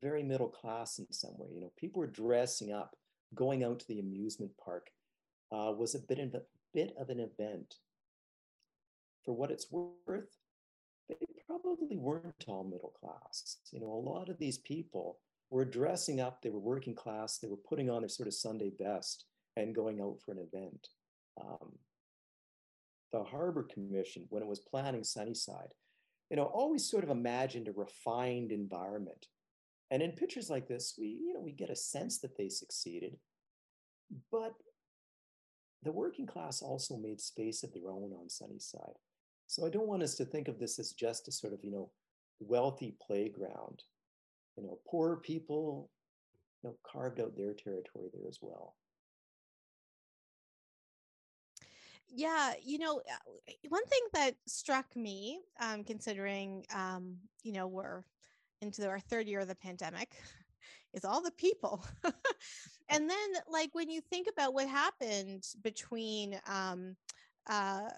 very 0.01 0.23
middle 0.23 0.49
class 0.49 0.99
in 0.99 1.07
some 1.13 1.37
way. 1.37 1.49
You 1.53 1.61
know, 1.61 1.73
people 1.77 2.01
were 2.01 2.07
dressing 2.07 2.73
up, 2.73 2.97
going 3.35 3.65
out 3.65 3.81
to 3.81 3.89
the 3.89 4.01
amusement 4.01 4.53
park 4.63 4.89
uh, 5.53 5.73
was 5.77 5.95
a 5.95 6.01
bit 6.01 6.19
of 6.19 6.35
a 6.35 6.43
bit 6.73 6.95
of 6.99 7.11
an 7.11 7.21
event. 7.21 7.75
For 9.27 9.35
what 9.35 9.51
it's 9.51 9.71
worth, 9.71 10.39
they 11.09 11.17
probably 11.47 11.97
weren't 11.97 12.45
all 12.49 12.65
middle 12.65 12.95
class. 12.99 13.59
You 13.73 13.81
know, 13.81 13.93
a 13.93 14.09
lot 14.09 14.29
of 14.29 14.39
these 14.39 14.59
people 14.59 15.19
were 15.51 15.65
dressing 15.65 16.21
up. 16.21 16.41
They 16.41 16.51
were 16.51 16.61
working 16.61 16.95
class. 16.95 17.39
They 17.39 17.49
were 17.49 17.57
putting 17.57 17.91
on 17.91 18.03
their 18.03 18.09
sort 18.09 18.29
of 18.29 18.35
Sunday 18.35 18.71
best 18.71 19.25
and 19.57 19.75
going 19.75 20.01
out 20.01 20.21
for 20.25 20.33
an 20.33 20.39
event. 20.53 20.89
Um, 21.41 21.73
the 23.13 23.25
Harbor 23.25 23.65
Commission, 23.65 24.27
when 24.29 24.43
it 24.43 24.49
was 24.49 24.61
planning 24.61 25.05
Sunnyside, 25.05 25.75
you 26.31 26.37
know, 26.37 26.45
always 26.45 26.89
sort 26.89 27.05
of 27.05 27.11
imagined 27.11 27.69
a 27.69 27.73
refined 27.73 28.53
environment. 28.53 29.27
And 29.91 30.03
in 30.03 30.13
pictures 30.13 30.51
like 30.51 30.67
this, 30.67 30.95
we, 30.99 31.07
you 31.07 31.33
know, 31.33 31.41
we 31.41 31.53
get 31.53 31.71
a 31.71 31.77
sense 31.77 32.19
that 32.21 32.37
they 32.37 32.49
succeeded. 32.49 33.17
But 34.33 34.55
the 35.83 35.93
working 35.93 36.27
class 36.27 36.63
also 36.63 36.97
made 36.97 37.21
space 37.21 37.63
of 37.63 37.73
their 37.73 37.89
own 37.91 38.13
on 38.21 38.29
Sunnyside. 38.29 38.99
So 39.47 39.67
I 39.67 39.71
don't 39.71 39.87
want 39.87 40.03
us 40.03 40.15
to 40.17 40.25
think 40.25 40.49
of 40.49 40.59
this 40.59 40.79
as 40.79 40.93
just 40.93 41.29
a 41.29 41.33
sort 41.33 41.53
of, 41.53 41.61
you 41.63 41.71
know, 41.71 41.91
wealthy 42.41 42.97
playground. 43.05 43.83
You 44.57 44.65
know, 44.65 44.79
poor 44.89 45.17
people, 45.17 45.91
you 46.63 46.71
know, 46.71 46.77
carved 46.91 47.21
out 47.21 47.37
their 47.37 47.55
territory 47.55 48.09
there 48.13 48.29
as 48.29 48.39
well. 48.41 48.75
Yeah, 52.09 52.55
you 52.63 52.79
know, 52.79 52.99
uh, 52.99 53.53
one 53.69 53.85
thing 53.87 54.01
that 54.15 54.37
struck 54.47 54.87
me, 54.97 55.41
um, 55.61 55.85
considering, 55.85 56.65
um, 56.75 57.17
you 57.43 57.53
know, 57.53 57.67
we're 57.67 58.05
into 58.63 58.89
our 58.89 59.01
third 59.01 59.27
year 59.27 59.41
of 59.41 59.49
the 59.49 59.55
pandemic, 59.55 60.13
is 60.95 61.05
all 61.05 61.21
the 61.21 61.33
people. 61.33 61.85
and 62.89 63.11
then, 63.11 63.29
like, 63.49 63.75
when 63.75 63.91
you 63.91 64.01
think 64.01 64.29
about 64.33 64.55
what 64.55 64.69
happened 64.69 65.45
between, 65.63 66.41
um, 66.47 66.97
uh, 67.49 67.89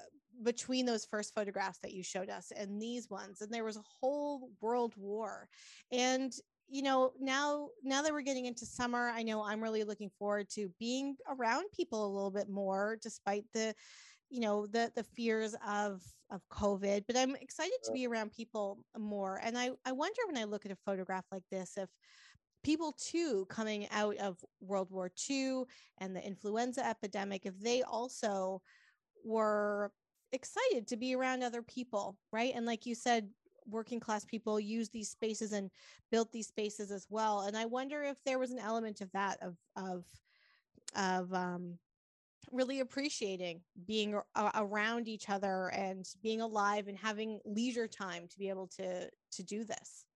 between 0.42 0.86
those 0.86 1.04
first 1.04 1.34
photographs 1.34 1.78
that 1.78 1.92
you 1.92 2.02
showed 2.02 2.30
us 2.30 2.52
and 2.56 2.80
these 2.80 3.10
ones, 3.10 3.40
and 3.40 3.52
there 3.52 3.64
was 3.64 3.76
a 3.76 3.82
whole 4.00 4.50
world 4.60 4.94
war, 4.96 5.48
and 5.92 6.32
you 6.70 6.82
know 6.82 7.12
now 7.18 7.68
now 7.82 8.02
that 8.02 8.12
we're 8.12 8.20
getting 8.20 8.44
into 8.44 8.66
summer 8.66 9.10
i 9.14 9.22
know 9.22 9.42
i'm 9.42 9.62
really 9.62 9.84
looking 9.84 10.10
forward 10.18 10.48
to 10.50 10.70
being 10.78 11.16
around 11.30 11.64
people 11.74 12.06
a 12.06 12.14
little 12.14 12.30
bit 12.30 12.48
more 12.48 12.98
despite 13.02 13.44
the 13.54 13.74
you 14.30 14.40
know 14.40 14.66
the 14.66 14.92
the 14.94 15.02
fears 15.02 15.54
of 15.66 16.02
of 16.30 16.42
covid 16.50 17.04
but 17.06 17.16
i'm 17.16 17.34
excited 17.36 17.78
to 17.82 17.92
be 17.92 18.06
around 18.06 18.30
people 18.32 18.78
more. 18.98 19.40
And 19.42 19.56
i 19.56 19.70
i 19.86 19.92
wonder 19.92 20.20
when 20.26 20.36
i 20.36 20.44
look 20.44 20.66
at 20.66 20.72
a 20.72 20.76
photograph 20.84 21.24
like 21.32 21.44
this 21.50 21.76
if 21.76 21.88
people 22.62 22.92
too 22.92 23.46
coming 23.48 23.88
out 23.90 24.16
of 24.16 24.44
world 24.60 24.90
war 24.90 25.10
ii 25.30 25.62
and 25.98 26.14
the 26.14 26.22
influenza 26.24 26.84
epidemic 26.84 27.46
if 27.46 27.58
they 27.58 27.82
also 27.82 28.60
were 29.24 29.90
excited 30.32 30.86
to 30.86 30.96
be 30.96 31.14
around 31.14 31.42
other 31.42 31.62
people 31.62 32.16
right? 32.32 32.52
And 32.54 32.66
like 32.66 32.86
you 32.86 32.94
said 32.94 33.28
working 33.66 34.00
class 34.00 34.24
people 34.24 34.58
use 34.58 34.88
these 34.88 35.10
spaces 35.10 35.52
and 35.52 35.70
built 36.10 36.32
these 36.32 36.48
spaces 36.48 36.90
as 36.90 37.06
well. 37.10 37.42
And 37.42 37.56
i 37.56 37.64
wonder 37.64 38.02
if 38.02 38.22
there 38.24 38.38
was 38.38 38.50
an 38.50 38.58
element 38.58 39.00
of 39.00 39.10
that 39.12 39.38
of 39.42 39.56
of 39.76 40.04
of 40.96 41.32
um 41.32 41.78
really 42.50 42.80
appreciating 42.80 43.60
being 43.86 44.14
a- 44.14 44.50
around 44.54 45.06
each 45.06 45.28
other 45.28 45.70
and 45.74 46.08
being 46.22 46.40
alive 46.40 46.88
and 46.88 46.96
having 46.96 47.40
leisure 47.44 47.86
time 47.86 48.26
to 48.28 48.38
be 48.38 48.48
able 48.48 48.66
to 48.66 49.10
to 49.32 49.42
do 49.42 49.64
this. 49.64 50.06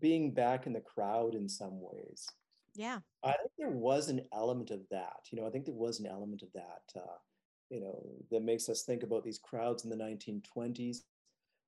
Being 0.00 0.32
back 0.32 0.66
in 0.66 0.72
the 0.72 0.80
crowd 0.80 1.34
in 1.34 1.48
some 1.48 1.80
ways. 1.80 2.26
Yeah. 2.74 2.98
I 3.24 3.32
think 3.32 3.50
there 3.58 3.70
was 3.70 4.08
an 4.08 4.22
element 4.32 4.70
of 4.70 4.80
that 4.90 5.20
you 5.30 5.38
know 5.40 5.46
i 5.46 5.50
think 5.50 5.64
there 5.64 5.74
was 5.74 5.98
an 5.98 6.06
element 6.06 6.42
of 6.42 6.52
that 6.54 6.82
uh, 6.96 7.18
you 7.70 7.80
know 7.80 8.02
that 8.30 8.42
makes 8.42 8.68
us 8.68 8.82
think 8.82 9.02
about 9.02 9.24
these 9.24 9.38
crowds 9.38 9.84
in 9.84 9.90
the 9.90 9.96
1920s 9.96 10.98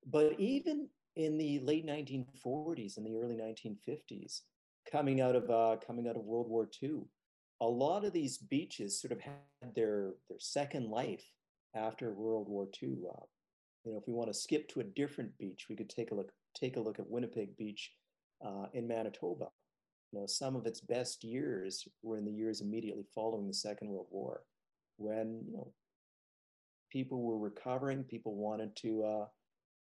but 0.06 0.38
even 0.38 0.88
in 1.16 1.36
the 1.36 1.58
late 1.60 1.86
1940s 1.86 2.96
and 2.96 3.06
the 3.06 3.16
early 3.16 3.36
1950s 3.36 4.42
coming 4.90 5.20
out 5.20 5.36
of 5.36 5.50
uh, 5.50 5.76
coming 5.86 6.08
out 6.08 6.16
of 6.16 6.24
world 6.24 6.48
war 6.48 6.68
ii 6.82 7.02
a 7.60 7.66
lot 7.66 8.04
of 8.04 8.12
these 8.12 8.38
beaches 8.38 9.00
sort 9.00 9.12
of 9.12 9.20
had 9.20 9.74
their 9.74 10.14
their 10.28 10.38
second 10.38 10.88
life 10.88 11.24
after 11.74 12.12
World 12.12 12.48
War 12.48 12.68
II. 12.82 12.88
Uh, 12.88 13.24
you 13.84 13.92
know, 13.92 13.98
if 13.98 14.06
we 14.06 14.12
want 14.12 14.28
to 14.28 14.38
skip 14.38 14.68
to 14.68 14.80
a 14.80 14.84
different 14.84 15.36
beach, 15.38 15.66
we 15.68 15.76
could 15.76 15.88
take 15.88 16.10
a 16.10 16.14
look 16.14 16.30
take 16.54 16.76
a 16.76 16.80
look 16.80 16.98
at 16.98 17.08
Winnipeg 17.08 17.56
Beach 17.56 17.92
uh, 18.44 18.66
in 18.74 18.88
Manitoba. 18.88 19.48
You 20.12 20.20
know, 20.20 20.26
some 20.26 20.56
of 20.56 20.66
its 20.66 20.80
best 20.80 21.22
years 21.22 21.86
were 22.02 22.18
in 22.18 22.24
the 22.24 22.32
years 22.32 22.60
immediately 22.60 23.04
following 23.14 23.46
the 23.46 23.54
Second 23.54 23.88
World 23.88 24.08
War, 24.10 24.42
when 24.96 25.42
you 25.46 25.52
know 25.52 25.72
people 26.90 27.22
were 27.22 27.38
recovering, 27.38 28.04
people 28.04 28.34
wanted 28.34 28.76
to 28.76 29.04
uh, 29.04 29.26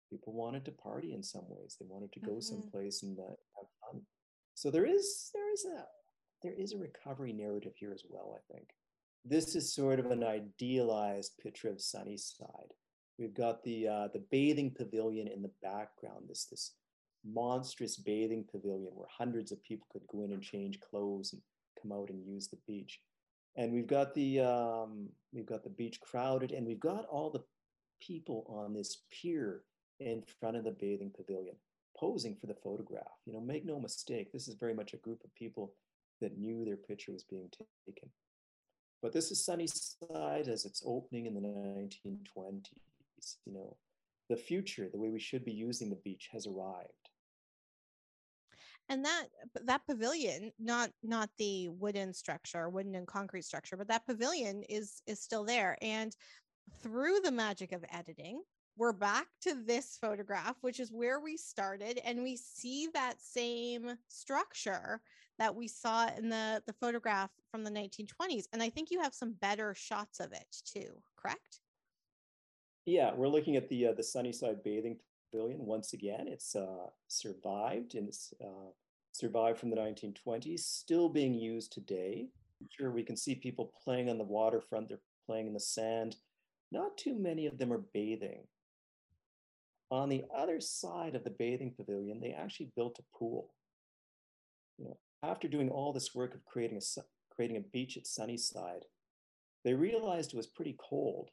people 0.10 0.34
wanted 0.34 0.66
to 0.66 0.72
party 0.72 1.14
in 1.14 1.24
some 1.24 1.46
ways. 1.48 1.78
They 1.80 1.86
wanted 1.90 2.12
to 2.14 2.20
go 2.20 2.34
mm-hmm. 2.34 2.42
someplace 2.42 3.04
and 3.04 3.18
uh, 3.18 3.24
have 3.58 3.68
fun. 3.82 4.02
So 4.54 4.70
there 4.70 4.86
is 4.86 5.30
there 5.34 5.52
is 5.52 5.66
a 5.66 5.86
there 6.44 6.54
is 6.54 6.74
a 6.74 6.78
recovery 6.78 7.34
narrative 7.34 7.74
here 7.76 7.94
as 7.94 8.04
well, 8.10 8.38
I 8.38 8.54
think. 8.54 8.68
This 9.24 9.56
is 9.56 9.74
sort 9.74 10.00
of 10.00 10.08
an 10.08 10.24
idealized 10.24 11.34
picture 11.42 11.70
of 11.70 11.80
Sunnyside. 11.80 12.74
We've 13.20 13.34
got 13.34 13.64
the 13.64 13.88
uh, 13.88 14.08
the 14.14 14.24
bathing 14.32 14.72
pavilion 14.76 15.28
in 15.28 15.42
the 15.42 15.52
background, 15.62 16.26
this 16.28 16.46
this 16.46 16.74
monstrous 17.24 17.98
bathing 17.98 18.44
pavilion 18.52 18.92
where 18.96 19.08
hundreds 19.16 19.52
of 19.52 19.64
people 19.64 19.88
could 19.92 20.08
go 20.08 20.24
in 20.24 20.34
and 20.34 20.42
change 20.42 20.80
clothes 20.80 21.34
and 21.34 21.42
come 21.80 21.92
out 21.92 22.10
and 22.10 22.26
use 22.26 22.48
the 22.48 22.58
beach. 22.68 23.00
And 23.56 23.74
we've 23.74 23.88
got 23.88 24.14
the 24.14 24.40
um, 24.40 25.10
we've 25.34 25.46
got 25.46 25.64
the 25.64 25.70
beach 25.70 26.00
crowded, 26.00 26.52
and 26.52 26.66
we've 26.66 26.80
got 26.80 27.06
all 27.06 27.30
the 27.30 27.44
people 28.02 28.46
on 28.48 28.74
this 28.74 29.04
pier 29.12 29.64
in 30.00 30.24
front 30.40 30.58
of 30.58 30.64
the 30.64 30.72
bathing 30.72 31.12
pavilion 31.16 31.56
posing 31.98 32.36
for 32.36 32.48
the 32.48 32.56
photograph. 32.56 33.20
You 33.26 33.34
know, 33.34 33.42
make 33.42 33.66
no 33.66 33.80
mistake, 33.80 34.32
this 34.32 34.48
is 34.48 34.56
very 34.56 34.74
much 34.74 34.94
a 34.94 34.98
group 34.98 35.24
of 35.24 35.34
people 35.36 35.74
that 36.20 36.38
knew 36.38 36.66
their 36.66 36.78
picture 36.78 37.12
was 37.12 37.24
being 37.24 37.50
taken. 37.86 38.10
But 39.02 39.14
this 39.14 39.32
is 39.32 39.44
Sunnyside 39.44 40.48
as 40.48 40.66
it's 40.66 40.84
opening 40.86 41.26
in 41.26 41.34
the 41.34 41.42
1920s. 41.42 43.38
You 43.46 43.54
know, 43.54 43.78
the 44.30 44.36
future, 44.36 44.90
the 44.92 45.00
way 45.00 45.10
we 45.10 45.20
should 45.20 45.44
be 45.44 45.52
using 45.52 45.90
the 45.90 45.96
beach, 46.04 46.30
has 46.32 46.48
arrived. 46.48 47.01
And 48.91 49.06
that 49.06 49.27
that 49.63 49.88
pavilion, 49.88 50.51
not 50.60 50.91
not 51.01 51.30
the 51.38 51.69
wooden 51.69 52.13
structure, 52.13 52.67
wooden 52.67 52.93
and 52.95 53.08
concrete 53.08 53.45
structure, 53.45 53.77
but 53.77 53.88
that 53.88 54.06
pavilion 54.06 54.63
is 54.67 55.01
is 55.08 55.21
still 55.21 55.45
there. 55.45 55.77
And 55.82 56.13
through 56.84 57.21
the 57.23 57.32
magic 57.32 57.71
of 57.71 57.86
editing, 57.89 58.41
we're 58.75 58.91
back 58.91 59.27
to 59.43 59.56
this 59.65 59.97
photograph, 60.01 60.58
which 60.60 60.82
is 60.82 60.91
where 60.91 61.21
we 61.21 61.38
started, 61.38 62.01
and 62.04 62.21
we 62.21 62.36
see 62.36 62.89
that 62.93 63.21
same 63.21 63.93
structure 64.10 64.99
that 65.39 65.56
we 65.56 65.69
saw 65.69 66.10
in 66.17 66.27
the, 66.27 66.62
the 66.67 66.73
photograph 66.73 67.32
from 67.49 67.63
the 67.63 67.71
1920s. 67.71 68.43
And 68.51 68.62
I 68.62 68.69
think 68.69 68.91
you 68.91 68.99
have 68.99 69.13
some 69.13 69.34
better 69.39 69.73
shots 69.73 70.19
of 70.19 70.34
it 70.34 70.58
too, 70.65 71.01
correct? 71.15 71.62
Yeah, 72.86 73.13
we're 73.15 73.30
looking 73.30 73.56
at 73.56 73.69
the 73.69 73.88
uh, 73.88 73.93
the 73.93 74.04
Sunnyside 74.04 74.63
Bathing 74.63 74.97
Pavilion 75.32 75.65
once 75.65 75.93
again. 75.93 76.27
It's 76.27 76.56
uh, 76.56 76.89
survived 77.08 77.95
and 77.95 78.08
it's 78.08 78.34
uh, 78.41 78.71
survived 79.12 79.60
from 79.60 79.69
the 79.69 79.76
1920s, 79.76 80.60
still 80.60 81.10
being 81.10 81.34
used 81.34 81.71
today. 81.71 82.28
Sure, 82.69 82.91
we 82.91 83.04
can 83.04 83.17
see 83.17 83.36
people 83.36 83.74
playing 83.84 84.10
on 84.10 84.17
the 84.17 84.24
waterfront. 84.24 84.89
They're 84.89 85.00
playing 85.26 85.47
in 85.47 85.54
the 85.54 85.60
sand. 85.60 86.15
Not 86.71 86.97
too 86.97 87.15
many 87.15 87.47
of 87.47 87.58
them 87.58 87.74
are 87.74 87.84
bathing. 87.93 88.43
On 89.89 90.08
the 90.08 90.24
other 90.36 90.62
side 90.62 91.15
of 91.15 91.24
the 91.24 91.36
bathing 91.38 91.74
pavilion, 91.76 92.21
they 92.21 92.32
actually 92.32 92.71
built 92.76 93.00
a 93.00 93.17
pool. 93.17 93.54
You 94.78 94.86
know, 94.86 94.97
after 95.24 95.47
doing 95.47 95.69
all 95.69 95.91
this 95.91 96.15
work 96.15 96.34
of 96.34 96.45
creating 96.45 96.78
a, 96.78 97.02
creating 97.30 97.58
a 97.58 97.67
beach 97.74 97.97
at 97.97 98.08
Sunnyside, 98.08 98.86
they 99.65 99.74
realized 99.74 100.34
it 100.34 100.38
was 100.38 100.47
pretty 100.47 100.78
cold 100.80 101.30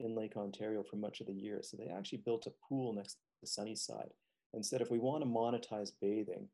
in 0.00 0.16
Lake 0.16 0.36
Ontario 0.36 0.82
for 0.82 0.96
much 0.96 1.20
of 1.20 1.26
the 1.26 1.34
year. 1.34 1.60
So 1.62 1.76
they 1.76 1.88
actually 1.88 2.22
built 2.24 2.46
a 2.46 2.52
pool 2.66 2.94
next 2.94 3.18
to 3.40 3.46
Sunnyside 3.46 4.10
and 4.54 4.64
said, 4.64 4.80
if 4.80 4.90
we 4.90 4.98
want 4.98 5.22
to 5.22 5.28
monetize 5.28 5.90
bathing, 6.00 6.48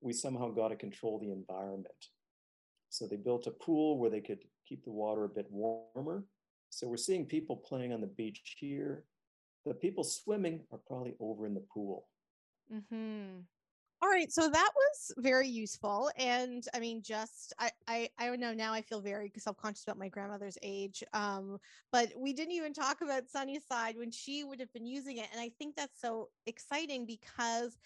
we 0.00 0.12
somehow 0.12 0.50
got 0.50 0.68
to 0.68 0.76
control 0.76 1.18
the 1.18 1.32
environment. 1.32 1.86
So 2.90 3.06
they 3.06 3.16
built 3.16 3.46
a 3.46 3.50
pool 3.50 3.98
where 3.98 4.10
they 4.10 4.20
could 4.20 4.44
keep 4.66 4.84
the 4.84 4.90
water 4.90 5.24
a 5.24 5.28
bit 5.28 5.46
warmer. 5.50 6.24
So 6.70 6.86
we're 6.86 6.96
seeing 6.96 7.26
people 7.26 7.56
playing 7.56 7.92
on 7.92 8.00
the 8.00 8.06
beach 8.06 8.56
here. 8.58 9.04
The 9.66 9.74
people 9.74 10.04
swimming 10.04 10.60
are 10.72 10.80
probably 10.86 11.14
over 11.20 11.46
in 11.46 11.54
the 11.54 11.64
pool. 11.72 12.06
Mm-hmm. 12.72 13.40
All 14.00 14.08
right, 14.08 14.30
so 14.30 14.48
that 14.48 14.70
was 14.76 15.12
very 15.18 15.48
useful, 15.48 16.08
and 16.16 16.64
I 16.72 16.78
mean, 16.78 17.02
just 17.02 17.52
I 17.58 17.72
I 17.88 18.08
I 18.16 18.26
don't 18.26 18.38
know 18.38 18.54
now. 18.54 18.72
I 18.72 18.80
feel 18.80 19.00
very 19.00 19.32
self 19.36 19.56
conscious 19.56 19.82
about 19.82 19.98
my 19.98 20.08
grandmother's 20.08 20.56
age, 20.62 21.02
um, 21.14 21.58
but 21.90 22.12
we 22.16 22.32
didn't 22.32 22.52
even 22.52 22.72
talk 22.72 23.00
about 23.00 23.28
Sunnyside 23.28 23.96
when 23.96 24.12
she 24.12 24.44
would 24.44 24.60
have 24.60 24.72
been 24.72 24.86
using 24.86 25.16
it, 25.16 25.26
and 25.32 25.40
I 25.40 25.50
think 25.58 25.74
that's 25.74 26.00
so 26.00 26.28
exciting 26.46 27.06
because, 27.06 27.76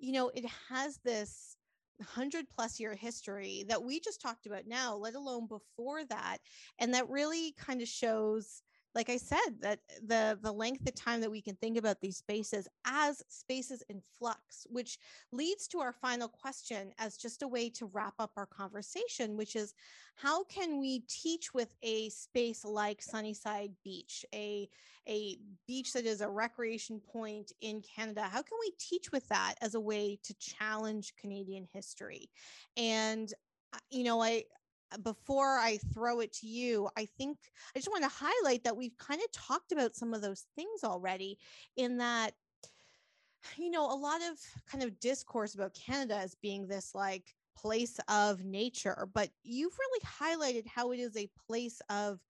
you 0.00 0.10
know, 0.10 0.32
it 0.34 0.44
has 0.68 0.98
this 1.04 1.56
hundred 2.02 2.46
plus 2.48 2.80
year 2.80 2.94
history 2.94 3.64
that 3.68 3.82
we 3.82 4.00
just 4.00 4.20
talked 4.20 4.46
about 4.46 4.66
now, 4.66 4.94
let 4.94 5.14
alone 5.14 5.46
before 5.46 6.04
that, 6.04 6.38
and 6.78 6.94
that 6.94 7.08
really 7.08 7.52
kind 7.58 7.82
of 7.82 7.88
shows 7.88 8.62
like 8.94 9.08
I 9.08 9.16
said, 9.16 9.60
that 9.60 9.80
the 10.04 10.38
the 10.42 10.52
length 10.52 10.88
of 10.88 10.94
time 10.94 11.20
that 11.20 11.30
we 11.30 11.40
can 11.40 11.54
think 11.56 11.78
about 11.78 12.00
these 12.00 12.16
spaces 12.16 12.66
as 12.84 13.22
spaces 13.28 13.82
in 13.88 14.02
flux, 14.18 14.66
which 14.68 14.98
leads 15.32 15.68
to 15.68 15.78
our 15.78 15.92
final 15.92 16.28
question 16.28 16.92
as 16.98 17.16
just 17.16 17.42
a 17.42 17.48
way 17.48 17.70
to 17.70 17.86
wrap 17.86 18.14
up 18.18 18.32
our 18.36 18.46
conversation, 18.46 19.36
which 19.36 19.54
is 19.54 19.74
how 20.16 20.44
can 20.44 20.80
we 20.80 21.00
teach 21.08 21.54
with 21.54 21.74
a 21.82 22.08
space 22.08 22.64
like 22.64 23.00
Sunnyside 23.00 23.72
Beach, 23.84 24.24
a 24.34 24.68
a 25.08 25.38
beach 25.66 25.92
that 25.92 26.04
is 26.04 26.20
a 26.20 26.28
recreation 26.28 27.00
point 27.00 27.52
in 27.60 27.82
Canada? 27.82 28.22
How 28.22 28.42
can 28.42 28.58
we 28.60 28.72
teach 28.78 29.12
with 29.12 29.26
that 29.28 29.54
as 29.60 29.74
a 29.74 29.80
way 29.80 30.18
to 30.24 30.34
challenge 30.34 31.14
Canadian 31.16 31.66
history? 31.72 32.28
And 32.76 33.32
uh, 33.72 33.78
you 33.90 34.02
know, 34.02 34.20
I 34.20 34.44
Uh, 34.92 34.98
before 34.98 35.58
I 35.58 35.78
throw 35.94 36.20
it 36.20 36.32
to 36.34 36.46
you, 36.46 36.88
I 36.96 37.06
think 37.18 37.38
I 37.74 37.78
just 37.78 37.90
want 37.90 38.04
to 38.04 38.10
highlight 38.12 38.64
that 38.64 38.76
we've 38.76 38.96
kind 38.98 39.20
of 39.20 39.30
talked 39.32 39.72
about 39.72 39.96
some 39.96 40.14
of 40.14 40.22
those 40.22 40.46
things 40.56 40.84
already 40.84 41.38
in 41.76 41.98
that 41.98 42.34
you 43.56 43.70
know, 43.70 43.90
a 43.90 43.94
lot 43.94 44.20
of 44.20 44.38
kind 44.70 44.84
of 44.84 44.98
discourse 45.00 45.54
about 45.54 45.74
Canada 45.74 46.16
as 46.16 46.34
being 46.36 46.66
this 46.66 46.94
like 46.94 47.34
place 47.56 47.98
of 48.08 48.44
nature, 48.44 49.08
but 49.12 49.30
you've 49.42 49.76
really 49.78 50.00
highlighted 50.04 50.66
how 50.66 50.92
it 50.92 50.98
is 50.98 51.16
a 51.16 51.30
place 51.46 51.80
of 51.90 52.20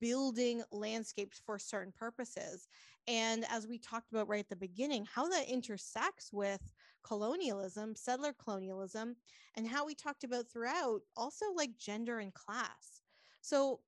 building 0.00 0.62
landscapes 0.70 1.40
for 1.44 1.58
certain 1.58 1.92
purposes. 1.92 2.68
And 3.08 3.44
as 3.50 3.66
we 3.66 3.78
talked 3.78 4.12
about 4.12 4.28
right 4.28 4.40
at 4.40 4.48
the 4.48 4.56
beginning, 4.56 5.04
how 5.04 5.28
that 5.28 5.48
intersects 5.48 6.32
with 6.32 6.60
colonialism, 7.02 7.94
settler 7.94 8.32
colonialism, 8.32 9.16
and 9.56 9.66
how 9.66 9.86
we 9.86 9.94
talked 9.94 10.24
about 10.24 10.50
throughout 10.50 11.00
also 11.16 11.46
like 11.54 11.78
gender 11.78 12.18
and 12.18 12.32
class. 12.34 13.02
So, 13.40 13.80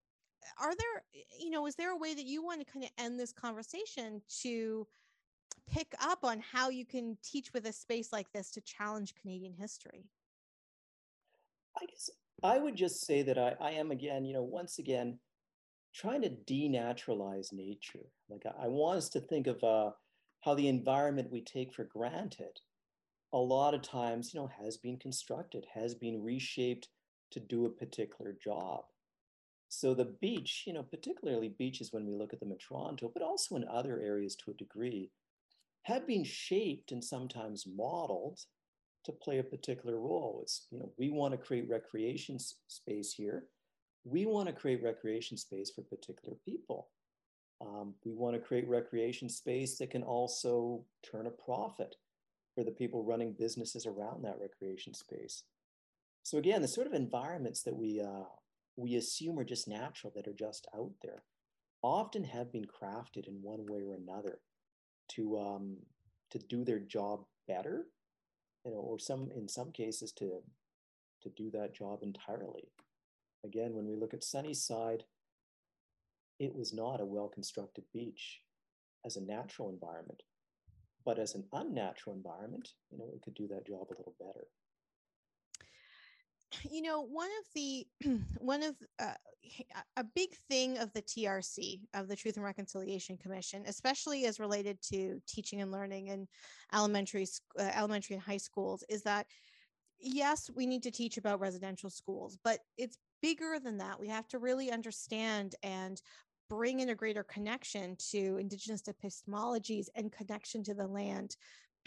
are 0.60 0.74
there, 0.74 1.04
you 1.38 1.50
know, 1.50 1.66
is 1.66 1.76
there 1.76 1.92
a 1.92 1.96
way 1.96 2.14
that 2.14 2.24
you 2.24 2.42
want 2.42 2.66
to 2.66 2.72
kind 2.72 2.84
of 2.84 2.90
end 2.98 3.20
this 3.20 3.32
conversation 3.32 4.20
to 4.42 4.88
pick 5.70 5.94
up 6.00 6.24
on 6.24 6.40
how 6.40 6.68
you 6.68 6.84
can 6.84 7.16
teach 7.22 7.52
with 7.52 7.66
a 7.66 7.72
space 7.72 8.12
like 8.12 8.32
this 8.32 8.50
to 8.52 8.60
challenge 8.60 9.14
Canadian 9.14 9.54
history? 9.54 10.04
I 11.80 11.86
guess 11.86 12.10
I 12.42 12.58
would 12.58 12.74
just 12.74 13.06
say 13.06 13.22
that 13.22 13.38
I, 13.38 13.54
I 13.60 13.70
am 13.72 13.90
again, 13.90 14.24
you 14.24 14.34
know, 14.34 14.42
once 14.42 14.78
again, 14.78 15.18
trying 15.94 16.22
to 16.22 16.30
denaturalize 16.30 17.52
nature. 17.52 18.06
Like 18.28 18.44
I, 18.46 18.64
I 18.64 18.68
want 18.68 18.98
us 18.98 19.08
to 19.10 19.20
think 19.20 19.46
of 19.46 19.62
uh, 19.62 19.90
how 20.40 20.54
the 20.54 20.68
environment 20.68 21.30
we 21.30 21.42
take 21.42 21.72
for 21.72 21.84
granted 21.84 22.58
a 23.32 23.38
lot 23.38 23.74
of 23.74 23.82
times, 23.82 24.32
you 24.32 24.40
know, 24.40 24.50
has 24.62 24.76
been 24.76 24.98
constructed, 24.98 25.66
has 25.74 25.94
been 25.94 26.22
reshaped 26.22 26.88
to 27.30 27.40
do 27.40 27.64
a 27.64 27.70
particular 27.70 28.36
job. 28.42 28.84
So 29.68 29.94
the 29.94 30.14
beach, 30.20 30.64
you 30.66 30.74
know, 30.74 30.82
particularly 30.82 31.48
beaches 31.48 31.92
when 31.92 32.06
we 32.06 32.14
look 32.14 32.34
at 32.34 32.40
them 32.40 32.52
in 32.52 32.58
Toronto, 32.58 33.10
but 33.12 33.22
also 33.22 33.56
in 33.56 33.64
other 33.66 34.00
areas 34.00 34.36
to 34.36 34.50
a 34.50 34.54
degree, 34.54 35.10
have 35.84 36.06
been 36.06 36.24
shaped 36.24 36.92
and 36.92 37.02
sometimes 37.02 37.66
modeled 37.66 38.38
to 39.04 39.12
play 39.12 39.38
a 39.38 39.42
particular 39.42 39.98
role. 39.98 40.40
It's, 40.42 40.66
you 40.70 40.78
know, 40.78 40.92
we 40.98 41.08
want 41.10 41.32
to 41.32 41.38
create 41.38 41.68
recreation 41.70 42.38
space 42.68 43.14
here. 43.14 43.44
We 44.04 44.26
want 44.26 44.48
to 44.48 44.52
create 44.52 44.82
recreation 44.82 45.36
space 45.36 45.70
for 45.70 45.82
particular 45.82 46.36
people. 46.44 46.88
Um, 47.60 47.94
we 48.04 48.12
want 48.12 48.34
to 48.34 48.40
create 48.40 48.68
recreation 48.68 49.28
space 49.28 49.78
that 49.78 49.90
can 49.90 50.02
also 50.02 50.84
turn 51.08 51.26
a 51.26 51.30
profit 51.30 51.96
for 52.54 52.64
the 52.64 52.72
people 52.72 53.04
running 53.04 53.34
businesses 53.38 53.86
around 53.86 54.24
that 54.24 54.38
recreation 54.40 54.94
space. 54.94 55.44
So 56.24 56.38
again, 56.38 56.62
the 56.62 56.68
sort 56.68 56.86
of 56.86 56.92
environments 56.92 57.62
that 57.62 57.76
we 57.76 58.00
uh, 58.00 58.24
we 58.76 58.96
assume 58.96 59.38
are 59.38 59.44
just 59.44 59.68
natural, 59.68 60.12
that 60.16 60.26
are 60.26 60.32
just 60.32 60.66
out 60.74 60.92
there, 61.02 61.22
often 61.82 62.24
have 62.24 62.52
been 62.52 62.64
crafted 62.64 63.28
in 63.28 63.42
one 63.42 63.66
way 63.66 63.82
or 63.82 63.94
another 63.94 64.40
to 65.10 65.38
um, 65.38 65.76
to 66.30 66.38
do 66.38 66.64
their 66.64 66.78
job 66.78 67.24
better, 67.46 67.86
you 68.64 68.72
know, 68.72 68.78
or 68.78 68.98
some 68.98 69.30
in 69.36 69.48
some 69.48 69.70
cases 69.72 70.12
to 70.12 70.42
to 71.22 71.28
do 71.30 71.50
that 71.50 71.74
job 71.74 72.00
entirely. 72.02 72.70
Again, 73.44 73.74
when 73.74 73.86
we 73.86 73.96
look 73.96 74.14
at 74.14 74.24
Sunnyside, 74.24 75.04
it 76.38 76.54
was 76.54 76.72
not 76.72 77.00
a 77.00 77.04
well 77.04 77.28
constructed 77.28 77.84
beach 77.92 78.40
as 79.04 79.16
a 79.16 79.24
natural 79.24 79.70
environment. 79.70 80.22
But 81.04 81.18
as 81.18 81.34
an 81.34 81.44
unnatural 81.52 82.14
environment, 82.14 82.68
you 82.90 82.98
know, 82.98 83.10
it 83.14 83.22
could 83.22 83.34
do 83.34 83.48
that 83.48 83.66
job 83.66 83.88
a 83.88 83.98
little 83.98 84.14
better. 84.18 84.46
You 86.70 86.82
know, 86.82 87.02
one 87.02 87.30
of 87.40 87.46
the 87.54 87.86
one 88.38 88.62
of 88.62 88.76
uh, 89.00 89.14
a 89.96 90.04
big 90.04 90.30
thing 90.48 90.78
of 90.78 90.92
the 90.92 91.02
TRC 91.02 91.80
of 91.94 92.08
the 92.08 92.16
Truth 92.16 92.36
and 92.36 92.44
Reconciliation 92.44 93.16
Commission, 93.16 93.64
especially 93.66 94.26
as 94.26 94.38
related 94.38 94.78
to 94.92 95.20
teaching 95.26 95.62
and 95.62 95.72
learning 95.72 96.08
in 96.08 96.28
elementary 96.72 97.26
uh, 97.58 97.70
elementary 97.74 98.14
and 98.14 98.22
high 98.22 98.36
schools, 98.36 98.84
is 98.88 99.02
that 99.02 99.26
yes, 99.98 100.50
we 100.54 100.66
need 100.66 100.82
to 100.82 100.90
teach 100.90 101.16
about 101.16 101.40
residential 101.40 101.90
schools, 101.90 102.36
but 102.44 102.60
it's 102.76 102.98
bigger 103.22 103.58
than 103.62 103.78
that. 103.78 103.98
We 103.98 104.08
have 104.08 104.28
to 104.28 104.38
really 104.38 104.70
understand 104.70 105.54
and 105.62 106.02
bring 106.50 106.80
in 106.80 106.90
a 106.90 106.94
greater 106.94 107.22
connection 107.22 107.96
to 108.10 108.36
indigenous 108.36 108.82
epistemologies 108.82 109.86
and 109.94 110.12
connection 110.12 110.62
to 110.64 110.74
the 110.74 110.86
land 110.86 111.36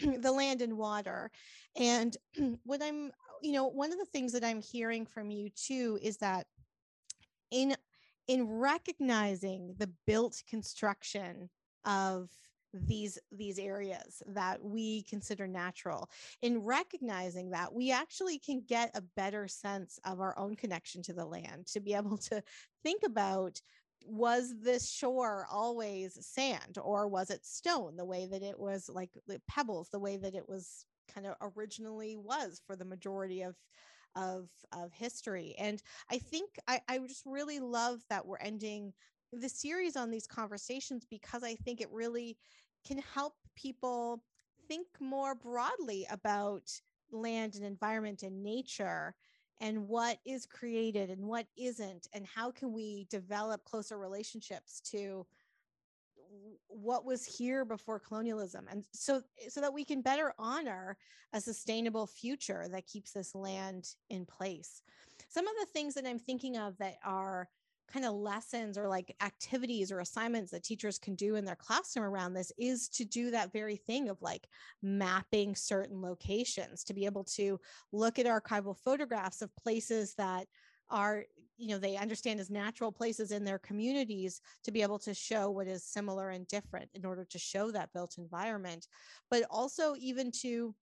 the 0.00 0.32
land 0.32 0.60
and 0.60 0.76
water 0.76 1.30
and 1.78 2.16
what 2.64 2.82
i'm 2.82 3.12
you 3.42 3.52
know 3.52 3.66
one 3.66 3.92
of 3.92 3.98
the 3.98 4.06
things 4.06 4.32
that 4.32 4.42
i'm 4.42 4.60
hearing 4.60 5.06
from 5.06 5.30
you 5.30 5.48
too 5.50 5.98
is 6.02 6.16
that 6.16 6.46
in 7.52 7.76
in 8.26 8.48
recognizing 8.48 9.72
the 9.78 9.90
built 10.06 10.42
construction 10.48 11.48
of 11.84 12.28
these 12.86 13.18
these 13.32 13.58
areas 13.58 14.22
that 14.26 14.62
we 14.62 15.02
consider 15.02 15.46
natural 15.46 16.08
in 16.42 16.58
recognizing 16.62 17.50
that 17.50 17.72
we 17.72 17.90
actually 17.90 18.38
can 18.38 18.62
get 18.66 18.90
a 18.94 19.02
better 19.16 19.48
sense 19.48 19.98
of 20.04 20.20
our 20.20 20.38
own 20.38 20.54
connection 20.54 21.02
to 21.02 21.12
the 21.12 21.24
land 21.24 21.66
to 21.66 21.80
be 21.80 21.94
able 21.94 22.16
to 22.18 22.42
think 22.82 23.02
about 23.04 23.60
was 24.04 24.54
this 24.62 24.90
shore 24.90 25.46
always 25.50 26.18
sand 26.24 26.78
or 26.82 27.08
was 27.08 27.30
it 27.30 27.44
stone 27.44 27.96
the 27.96 28.04
way 28.04 28.26
that 28.26 28.42
it 28.42 28.58
was 28.58 28.88
like 28.92 29.10
pebbles 29.48 29.88
the 29.90 29.98
way 29.98 30.16
that 30.16 30.34
it 30.34 30.48
was 30.48 30.84
kind 31.12 31.26
of 31.26 31.34
originally 31.56 32.16
was 32.16 32.60
for 32.66 32.76
the 32.76 32.84
majority 32.84 33.42
of 33.42 33.56
of 34.16 34.48
of 34.72 34.92
history. 34.92 35.54
And 35.58 35.82
i 36.10 36.18
think 36.18 36.50
i 36.66 36.80
i 36.88 36.98
just 36.98 37.24
really 37.26 37.60
love 37.60 38.00
that 38.08 38.26
we're 38.26 38.38
ending 38.38 38.92
the 39.32 39.48
series 39.48 39.96
on 39.96 40.10
these 40.10 40.26
conversations 40.26 41.04
because 41.10 41.42
i 41.42 41.54
think 41.56 41.80
it 41.80 41.90
really 41.92 42.36
can 42.86 43.02
help 43.14 43.34
people 43.54 44.22
think 44.68 44.86
more 45.00 45.34
broadly 45.34 46.06
about 46.10 46.70
land 47.10 47.54
and 47.54 47.64
environment 47.64 48.22
and 48.22 48.42
nature 48.42 49.14
and 49.60 49.88
what 49.88 50.18
is 50.26 50.44
created 50.44 51.08
and 51.10 51.22
what 51.22 51.46
isn't 51.56 52.08
and 52.12 52.26
how 52.26 52.50
can 52.50 52.72
we 52.72 53.06
develop 53.10 53.64
closer 53.64 53.98
relationships 53.98 54.80
to 54.80 55.26
what 56.68 57.04
was 57.04 57.24
here 57.24 57.64
before 57.64 57.98
colonialism 57.98 58.66
and 58.70 58.84
so 58.92 59.22
so 59.48 59.60
that 59.60 59.72
we 59.72 59.84
can 59.84 60.02
better 60.02 60.34
honor 60.38 60.96
a 61.32 61.40
sustainable 61.40 62.06
future 62.06 62.66
that 62.70 62.86
keeps 62.86 63.12
this 63.12 63.34
land 63.34 63.94
in 64.10 64.26
place. 64.26 64.82
Some 65.28 65.46
of 65.46 65.54
the 65.60 65.66
things 65.66 65.94
that 65.94 66.06
i'm 66.06 66.18
thinking 66.18 66.56
of 66.56 66.76
that 66.78 66.96
are 67.04 67.48
kind 67.92 68.04
of 68.04 68.14
lessons 68.14 68.76
or 68.76 68.88
like 68.88 69.14
activities 69.22 69.92
or 69.92 70.00
assignments 70.00 70.50
that 70.50 70.64
teachers 70.64 70.98
can 70.98 71.14
do 71.14 71.36
in 71.36 71.44
their 71.44 71.56
classroom 71.56 72.04
around 72.04 72.34
this 72.34 72.52
is 72.58 72.88
to 72.88 73.04
do 73.04 73.30
that 73.30 73.52
very 73.52 73.76
thing 73.76 74.08
of 74.08 74.20
like 74.20 74.48
mapping 74.82 75.54
certain 75.54 76.00
locations 76.00 76.84
to 76.84 76.94
be 76.94 77.04
able 77.04 77.24
to 77.24 77.58
look 77.92 78.18
at 78.18 78.26
archival 78.26 78.76
photographs 78.76 79.42
of 79.42 79.54
places 79.56 80.14
that 80.14 80.46
are 80.90 81.24
you 81.58 81.68
know 81.68 81.78
they 81.78 81.96
understand 81.96 82.38
as 82.38 82.50
natural 82.50 82.92
places 82.92 83.32
in 83.32 83.44
their 83.44 83.58
communities 83.58 84.40
to 84.62 84.70
be 84.70 84.82
able 84.82 84.98
to 84.98 85.14
show 85.14 85.50
what 85.50 85.66
is 85.66 85.84
similar 85.84 86.30
and 86.30 86.46
different 86.48 86.88
in 86.94 87.04
order 87.04 87.24
to 87.24 87.38
show 87.38 87.70
that 87.70 87.92
built 87.92 88.18
environment. 88.18 88.86
But 89.30 89.44
also 89.50 89.94
even 89.98 90.30
to 90.42 90.74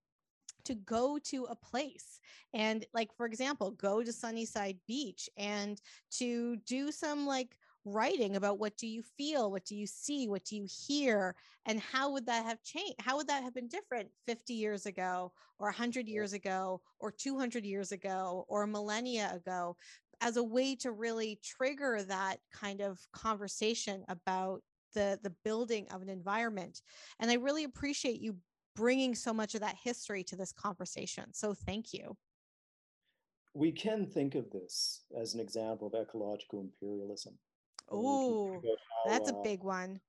to 0.65 0.75
go 0.75 1.19
to 1.25 1.45
a 1.45 1.57
place. 1.57 2.21
And 2.53 2.85
like 2.95 3.15
for 3.17 3.27
example 3.27 3.71
go 3.73 4.03
to 4.03 4.13
sunnyside 4.13 4.79
beach 4.87 5.29
and 5.37 5.81
to 6.13 6.57
do 6.67 6.93
some 6.93 7.27
like 7.27 7.57
writing 7.85 8.37
about 8.37 8.59
what 8.59 8.77
do 8.79 8.87
you 8.87 9.03
feel 9.03 9.51
what 9.51 9.65
do 9.67 9.77
you 9.77 9.87
see 9.87 10.27
what 10.27 10.43
do 10.45 10.57
you 10.57 10.67
hear 10.67 11.37
and 11.67 11.79
how 11.79 12.11
would 12.11 12.25
that 12.25 12.47
have 12.47 12.63
changed 12.63 12.95
how 12.99 13.17
would 13.17 13.29
that 13.29 13.43
have 13.43 13.53
been 13.53 13.69
different 13.69 14.09
50 14.25 14.55
years 14.55 14.87
ago 14.87 15.33
or 15.59 15.67
100 15.67 16.09
years 16.09 16.33
ago 16.33 16.81
or 16.99 17.13
200 17.13 17.63
years 17.63 17.93
ago 17.93 18.47
or 18.49 18.67
millennia 18.67 19.31
ago 19.35 19.77
as 20.23 20.39
a 20.39 20.43
way 20.43 20.75
to 20.77 20.93
really 20.93 21.39
trigger 21.43 22.03
that 22.09 22.39
kind 22.53 22.81
of 22.81 22.99
conversation 23.13 24.03
about 24.09 24.63
the 24.95 25.19
the 25.23 25.35
building 25.45 25.87
of 25.93 26.01
an 26.03 26.09
environment. 26.09 26.81
And 27.21 27.31
i 27.31 27.35
really 27.35 27.65
appreciate 27.65 28.21
you 28.21 28.37
bringing 28.75 29.15
so 29.15 29.33
much 29.33 29.55
of 29.55 29.61
that 29.61 29.77
history 29.83 30.25
to 30.25 30.37
this 30.37 30.53
conversation. 30.53 31.33
So 31.33 31.55
thank 31.55 31.93
you. 31.93 32.17
We 33.55 33.71
can 33.71 34.07
think 34.07 34.35
of 34.35 34.51
this 34.51 35.03
as 35.17 35.35
an 35.35 35.41
example 35.41 35.87
of 35.87 35.95
ecological 35.95 36.61
imperialism. 36.61 37.35
Oh, 37.91 38.61
that's 39.07 39.31
a 39.31 39.35
uh, 39.35 39.43
big 39.43 39.63
one. 39.63 40.01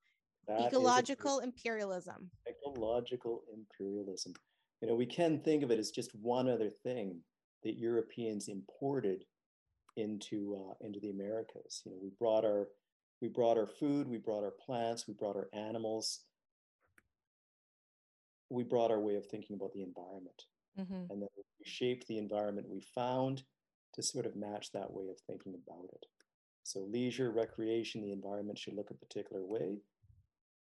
Ecological 0.50 1.40
imperialism. 1.40 2.30
Ecological 2.48 3.44
imperialism. 3.54 4.34
You 4.82 4.88
know, 4.88 4.96
we 4.96 5.06
can 5.06 5.40
think 5.40 5.64
of 5.64 5.72
it 5.72 5.80
as 5.80 5.92
just 5.92 6.16
one 6.16 6.50
other 6.50 6.70
thing 6.70 7.20
that 7.64 7.78
Europeans 7.78 8.48
imported 8.48 9.26
into 9.98 10.56
uh, 10.56 10.74
into 10.86 11.00
the 11.00 11.10
Americas. 11.10 11.82
You 11.86 11.92
know, 11.92 11.98
we 12.02 12.12
brought 12.20 12.46
our 12.46 12.68
we 13.22 13.28
brought 13.28 13.58
our 13.58 13.68
food, 13.68 14.08
we 14.08 14.18
brought 14.18 14.44
our 14.44 14.54
plants, 14.66 15.08
we 15.08 15.14
brought 15.14 15.36
our 15.36 15.50
animals, 15.54 16.22
we 18.50 18.64
brought 18.64 18.92
our 18.92 19.00
way 19.00 19.16
of 19.16 19.26
thinking 19.26 19.56
about 19.56 19.74
the 19.74 19.84
environment. 19.84 20.44
Mm-hmm. 20.80 21.12
And 21.12 21.22
then 21.22 21.30
we 21.38 21.66
shaped 21.66 22.08
the 22.08 22.18
environment 22.18 22.68
we 22.70 22.82
found 22.82 23.44
to 23.94 24.04
sort 24.04 24.26
of 24.26 24.36
match 24.36 24.72
that 24.74 24.92
way 24.92 25.08
of 25.10 25.20
thinking 25.22 25.56
about 25.56 25.86
it. 25.94 26.06
So, 26.64 26.82
leisure, 26.82 27.32
recreation, 27.32 28.02
the 28.02 28.12
environment 28.12 28.58
should 28.58 28.76
look 28.76 28.90
a 28.90 28.96
particular 28.96 29.46
way. 29.46 29.78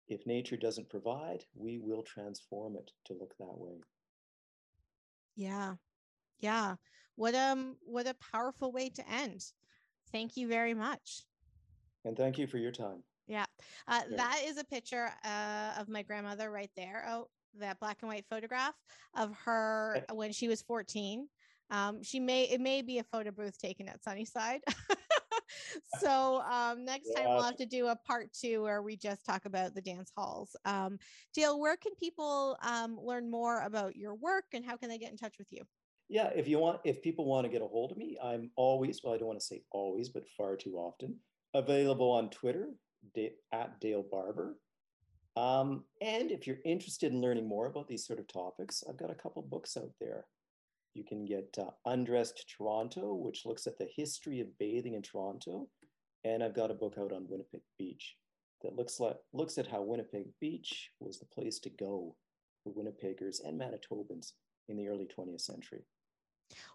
If 0.08 0.26
nature 0.26 0.56
doesn't 0.56 0.90
provide, 0.90 1.44
we 1.54 1.78
will 1.78 2.02
transform 2.02 2.76
it 2.76 2.90
to 3.06 3.14
look 3.14 3.36
that 3.38 3.58
way. 3.58 3.80
Yeah. 5.34 5.74
Yeah. 6.40 6.76
What 7.16 7.34
um 7.34 7.76
what 7.80 8.06
a 8.06 8.14
powerful 8.14 8.72
way 8.72 8.90
to 8.90 9.10
end. 9.10 9.44
Thank 10.12 10.36
you 10.36 10.48
very 10.48 10.74
much. 10.74 11.22
And 12.04 12.16
thank 12.16 12.38
you 12.38 12.46
for 12.46 12.58
your 12.58 12.72
time. 12.72 13.02
Yeah. 13.26 13.46
Uh, 13.88 14.02
yeah. 14.08 14.16
That 14.16 14.42
is 14.44 14.58
a 14.58 14.64
picture 14.64 15.10
uh, 15.24 15.72
of 15.78 15.88
my 15.88 16.02
grandmother 16.02 16.50
right 16.50 16.70
there. 16.76 17.04
Oh, 17.08 17.28
that 17.60 17.80
black 17.80 17.98
and 18.02 18.08
white 18.08 18.24
photograph 18.28 18.74
of 19.16 19.34
her 19.44 20.04
when 20.12 20.32
she 20.32 20.48
was 20.48 20.62
14. 20.62 21.28
Um, 21.70 22.02
she 22.02 22.20
may 22.20 22.44
it 22.44 22.60
may 22.60 22.82
be 22.82 22.98
a 22.98 23.04
photo 23.04 23.30
booth 23.30 23.58
taken 23.58 23.88
at 23.88 24.02
Sunnyside. 24.02 24.60
so 26.00 26.42
um, 26.42 26.84
next 26.84 27.10
yeah. 27.10 27.22
time 27.22 27.34
we'll 27.34 27.42
have 27.42 27.56
to 27.56 27.66
do 27.66 27.88
a 27.88 27.96
part 27.96 28.32
two 28.32 28.62
where 28.62 28.82
we 28.82 28.96
just 28.96 29.24
talk 29.24 29.46
about 29.46 29.74
the 29.74 29.80
dance 29.82 30.10
halls. 30.16 30.54
Um, 30.64 30.98
Dale, 31.34 31.58
where 31.58 31.76
can 31.76 31.94
people 31.96 32.56
um, 32.62 32.98
learn 33.02 33.30
more 33.30 33.62
about 33.62 33.96
your 33.96 34.14
work 34.14 34.44
and 34.52 34.64
how 34.64 34.76
can 34.76 34.88
they 34.88 34.98
get 34.98 35.10
in 35.10 35.16
touch 35.16 35.36
with 35.38 35.48
you? 35.50 35.62
Yeah, 36.08 36.30
if 36.36 36.46
you 36.46 36.60
want, 36.60 36.80
if 36.84 37.02
people 37.02 37.24
want 37.24 37.46
to 37.46 37.50
get 37.50 37.62
a 37.62 37.66
hold 37.66 37.90
of 37.90 37.98
me, 37.98 38.16
I'm 38.22 38.50
always, 38.54 39.00
well, 39.02 39.14
I 39.14 39.18
don't 39.18 39.26
want 39.26 39.40
to 39.40 39.44
say 39.44 39.62
always, 39.72 40.08
but 40.08 40.22
far 40.36 40.56
too 40.56 40.76
often, 40.76 41.16
available 41.52 42.12
on 42.12 42.30
Twitter 42.30 42.68
at 43.52 43.80
Dale 43.80 44.04
Barbour. 44.08 44.56
Um, 45.36 45.84
and 46.00 46.30
if 46.30 46.46
you're 46.46 46.58
interested 46.64 47.12
in 47.12 47.20
learning 47.20 47.46
more 47.46 47.66
about 47.66 47.88
these 47.88 48.06
sort 48.06 48.18
of 48.18 48.26
topics, 48.26 48.82
I've 48.88 48.96
got 48.96 49.10
a 49.10 49.14
couple 49.14 49.42
books 49.42 49.76
out 49.76 49.92
there. 50.00 50.26
You 50.94 51.04
can 51.04 51.26
get 51.26 51.56
uh, 51.58 51.70
Undressed 51.84 52.54
Toronto, 52.56 53.14
which 53.14 53.44
looks 53.44 53.66
at 53.66 53.78
the 53.78 53.88
history 53.94 54.40
of 54.40 54.58
bathing 54.58 54.94
in 54.94 55.02
Toronto. 55.02 55.68
And 56.24 56.42
I've 56.42 56.56
got 56.56 56.70
a 56.70 56.74
book 56.74 56.94
out 56.98 57.12
on 57.12 57.28
Winnipeg 57.28 57.60
Beach 57.78 58.16
that 58.62 58.74
looks, 58.74 58.98
like, 58.98 59.16
looks 59.34 59.58
at 59.58 59.66
how 59.66 59.82
Winnipeg 59.82 60.28
Beach 60.40 60.90
was 61.00 61.18
the 61.18 61.26
place 61.26 61.58
to 61.60 61.70
go 61.70 62.16
for 62.64 62.72
Winnipeggers 62.72 63.44
and 63.44 63.60
Manitobans 63.60 64.32
in 64.68 64.76
the 64.76 64.88
early 64.88 65.06
20th 65.06 65.42
century. 65.42 65.84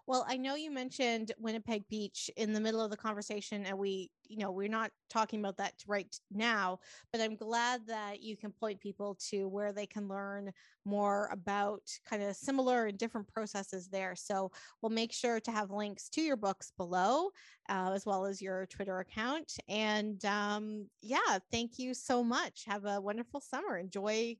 Well, 0.06 0.24
I 0.28 0.36
know 0.36 0.54
you 0.54 0.70
mentioned 0.70 1.32
Winnipeg 1.38 1.88
Beach 1.88 2.30
in 2.36 2.52
the 2.52 2.60
middle 2.60 2.80
of 2.80 2.90
the 2.90 2.96
conversation, 2.96 3.64
and 3.66 3.78
we, 3.78 4.10
you 4.28 4.36
know, 4.38 4.50
we're 4.50 4.68
not 4.68 4.90
talking 5.10 5.40
about 5.40 5.56
that 5.58 5.74
right 5.86 6.14
now, 6.30 6.78
but 7.12 7.20
I'm 7.20 7.36
glad 7.36 7.86
that 7.86 8.22
you 8.22 8.36
can 8.36 8.52
point 8.52 8.80
people 8.80 9.16
to 9.30 9.48
where 9.48 9.72
they 9.72 9.86
can 9.86 10.08
learn 10.08 10.52
more 10.84 11.28
about 11.32 11.82
kind 12.08 12.22
of 12.22 12.36
similar 12.36 12.86
and 12.86 12.98
different 12.98 13.28
processes 13.28 13.88
there. 13.88 14.14
So 14.14 14.50
we'll 14.80 14.90
make 14.90 15.12
sure 15.12 15.40
to 15.40 15.50
have 15.52 15.70
links 15.70 16.08
to 16.10 16.22
your 16.22 16.36
books 16.36 16.72
below, 16.76 17.30
uh, 17.68 17.92
as 17.94 18.06
well 18.06 18.24
as 18.24 18.42
your 18.42 18.66
Twitter 18.66 18.98
account. 18.98 19.56
And 19.68 20.24
um, 20.24 20.88
yeah, 21.00 21.38
thank 21.50 21.78
you 21.78 21.94
so 21.94 22.22
much. 22.22 22.64
Have 22.66 22.84
a 22.84 23.00
wonderful 23.00 23.40
summer. 23.40 23.78
Enjoy 23.78 24.36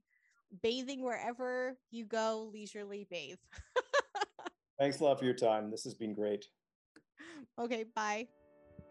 bathing 0.63 1.03
wherever 1.03 1.77
you 1.91 2.05
go, 2.05 2.49
leisurely 2.53 3.07
bathe. 3.09 3.39
Thanks 4.83 4.99
a 4.99 5.05
lot 5.05 5.17
for 5.17 5.23
your 5.23 5.33
time. 5.33 5.71
This 5.71 5.85
has 5.85 5.93
been 5.93 6.13
great. 6.13 6.45
Okay, 7.57 7.85
bye. 7.95 8.27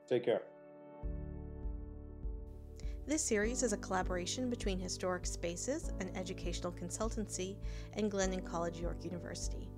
Take 0.09 0.25
care. 0.25 0.41
This 3.07 3.21
series 3.23 3.63
is 3.63 3.75
a 3.75 3.77
collaboration 3.77 4.49
between 4.49 4.79
Historic 4.79 5.27
Spaces, 5.27 5.93
an 6.01 6.11
educational 6.15 6.73
consultancy, 6.73 7.59
and 7.93 8.11
Glendon 8.11 8.41
College 8.41 8.81
York 8.81 9.05
University. 9.05 9.69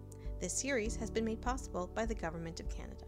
This 0.41 0.53
series 0.53 0.95
has 0.95 1.11
been 1.11 1.25
made 1.25 1.43
possible 1.43 1.91
by 1.97 2.07
the 2.07 2.15
Government 2.15 2.61
of 2.61 2.69
Canada. 2.69 3.07